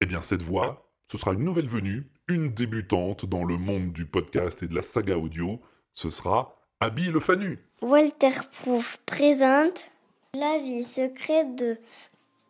Eh 0.00 0.06
bien, 0.06 0.22
cette 0.22 0.42
voix, 0.42 0.85
ce 1.08 1.18
sera 1.18 1.34
une 1.34 1.44
nouvelle 1.44 1.68
venue, 1.68 2.08
une 2.28 2.48
débutante 2.48 3.26
dans 3.26 3.44
le 3.44 3.56
monde 3.56 3.92
du 3.92 4.06
podcast 4.06 4.62
et 4.62 4.68
de 4.68 4.74
la 4.74 4.82
saga 4.82 5.16
audio. 5.16 5.60
Ce 5.94 6.10
sera 6.10 6.56
Abby 6.80 7.06
le 7.06 7.20
Fanu. 7.20 7.58
Walter 7.80 8.30
Proof 8.60 8.98
présente 9.06 9.90
La 10.34 10.58
vie 10.58 10.82
secrète 10.82 11.54
de 11.56 11.78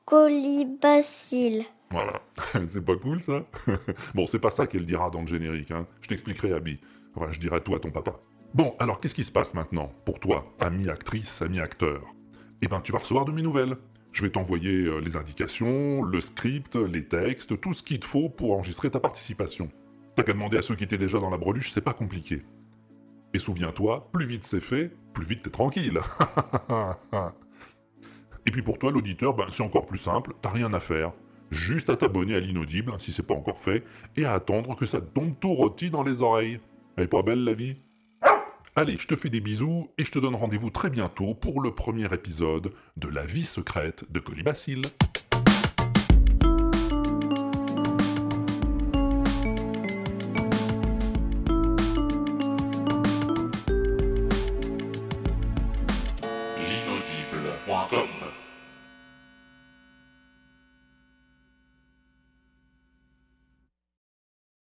Colibacille. 0.06 1.66
Voilà, 1.90 2.20
c'est 2.66 2.84
pas 2.84 2.96
cool 2.96 3.22
ça? 3.22 3.44
Bon, 4.14 4.26
c'est 4.26 4.38
pas 4.38 4.50
ça 4.50 4.66
qu'elle 4.66 4.86
dira 4.86 5.10
dans 5.10 5.20
le 5.20 5.26
générique, 5.26 5.70
hein. 5.70 5.86
Je 6.00 6.08
t'expliquerai, 6.08 6.52
Abby. 6.52 6.80
Enfin, 7.14 7.30
je 7.32 7.38
dirai 7.38 7.60
tout 7.62 7.74
à 7.74 7.78
ton 7.78 7.90
papa. 7.90 8.18
Bon, 8.54 8.74
alors 8.78 9.00
qu'est-ce 9.00 9.14
qui 9.14 9.24
se 9.24 9.32
passe 9.32 9.52
maintenant 9.52 9.92
Pour 10.06 10.18
toi, 10.18 10.44
ami 10.60 10.88
actrice, 10.88 11.42
ami 11.42 11.60
acteur? 11.60 12.02
Eh 12.62 12.68
ben, 12.68 12.80
tu 12.80 12.90
vas 12.92 12.98
recevoir 12.98 13.26
de 13.26 13.32
mes 13.32 13.42
nouvelles. 13.42 13.76
Je 14.16 14.22
vais 14.22 14.30
t'envoyer 14.30 14.86
euh, 14.86 14.98
les 14.98 15.18
indications, 15.18 16.00
le 16.00 16.22
script, 16.22 16.74
les 16.76 17.04
textes, 17.04 17.60
tout 17.60 17.74
ce 17.74 17.82
qu'il 17.82 18.00
te 18.00 18.06
faut 18.06 18.30
pour 18.30 18.54
enregistrer 18.54 18.90
ta 18.90 18.98
participation. 18.98 19.68
T'as 20.14 20.22
qu'à 20.22 20.32
demander 20.32 20.56
à 20.56 20.62
ceux 20.62 20.74
qui 20.74 20.84
étaient 20.84 20.96
déjà 20.96 21.18
dans 21.18 21.28
la 21.28 21.36
breluche, 21.36 21.70
c'est 21.70 21.82
pas 21.82 21.92
compliqué. 21.92 22.42
Et 23.34 23.38
souviens-toi, 23.38 24.08
plus 24.14 24.24
vite 24.24 24.44
c'est 24.44 24.62
fait, 24.62 24.90
plus 25.12 25.26
vite 25.26 25.42
t'es 25.42 25.50
tranquille. 25.50 26.00
Et 28.46 28.50
puis 28.50 28.62
pour 28.62 28.78
toi, 28.78 28.90
l'auditeur, 28.90 29.34
ben, 29.34 29.44
c'est 29.50 29.62
encore 29.62 29.84
plus 29.84 29.98
simple, 29.98 30.32
t'as 30.40 30.48
rien 30.48 30.72
à 30.72 30.80
faire. 30.80 31.12
Juste 31.50 31.90
à 31.90 31.96
t'abonner 31.98 32.36
à 32.36 32.40
l'inaudible, 32.40 32.94
si 32.98 33.12
c'est 33.12 33.22
pas 33.22 33.34
encore 33.34 33.60
fait, 33.60 33.84
et 34.16 34.24
à 34.24 34.32
attendre 34.32 34.76
que 34.76 34.86
ça 34.86 35.02
tombe 35.02 35.34
tout 35.38 35.52
rôti 35.52 35.90
dans 35.90 36.02
les 36.02 36.22
oreilles. 36.22 36.58
Elle 36.96 37.04
est 37.04 37.08
pas 37.08 37.22
belle 37.22 37.44
la 37.44 37.52
vie? 37.52 37.76
Allez, 38.78 38.98
je 38.98 39.06
te 39.06 39.16
fais 39.16 39.30
des 39.30 39.40
bisous 39.40 39.88
et 39.96 40.04
je 40.04 40.10
te 40.10 40.18
donne 40.18 40.34
rendez-vous 40.34 40.68
très 40.68 40.90
bientôt 40.90 41.32
pour 41.32 41.62
le 41.62 41.74
premier 41.74 42.12
épisode 42.12 42.72
de 42.98 43.08
La 43.08 43.24
vie 43.24 43.46
secrète 43.46 44.04
de 44.12 44.20
Colibacille. 44.20 44.82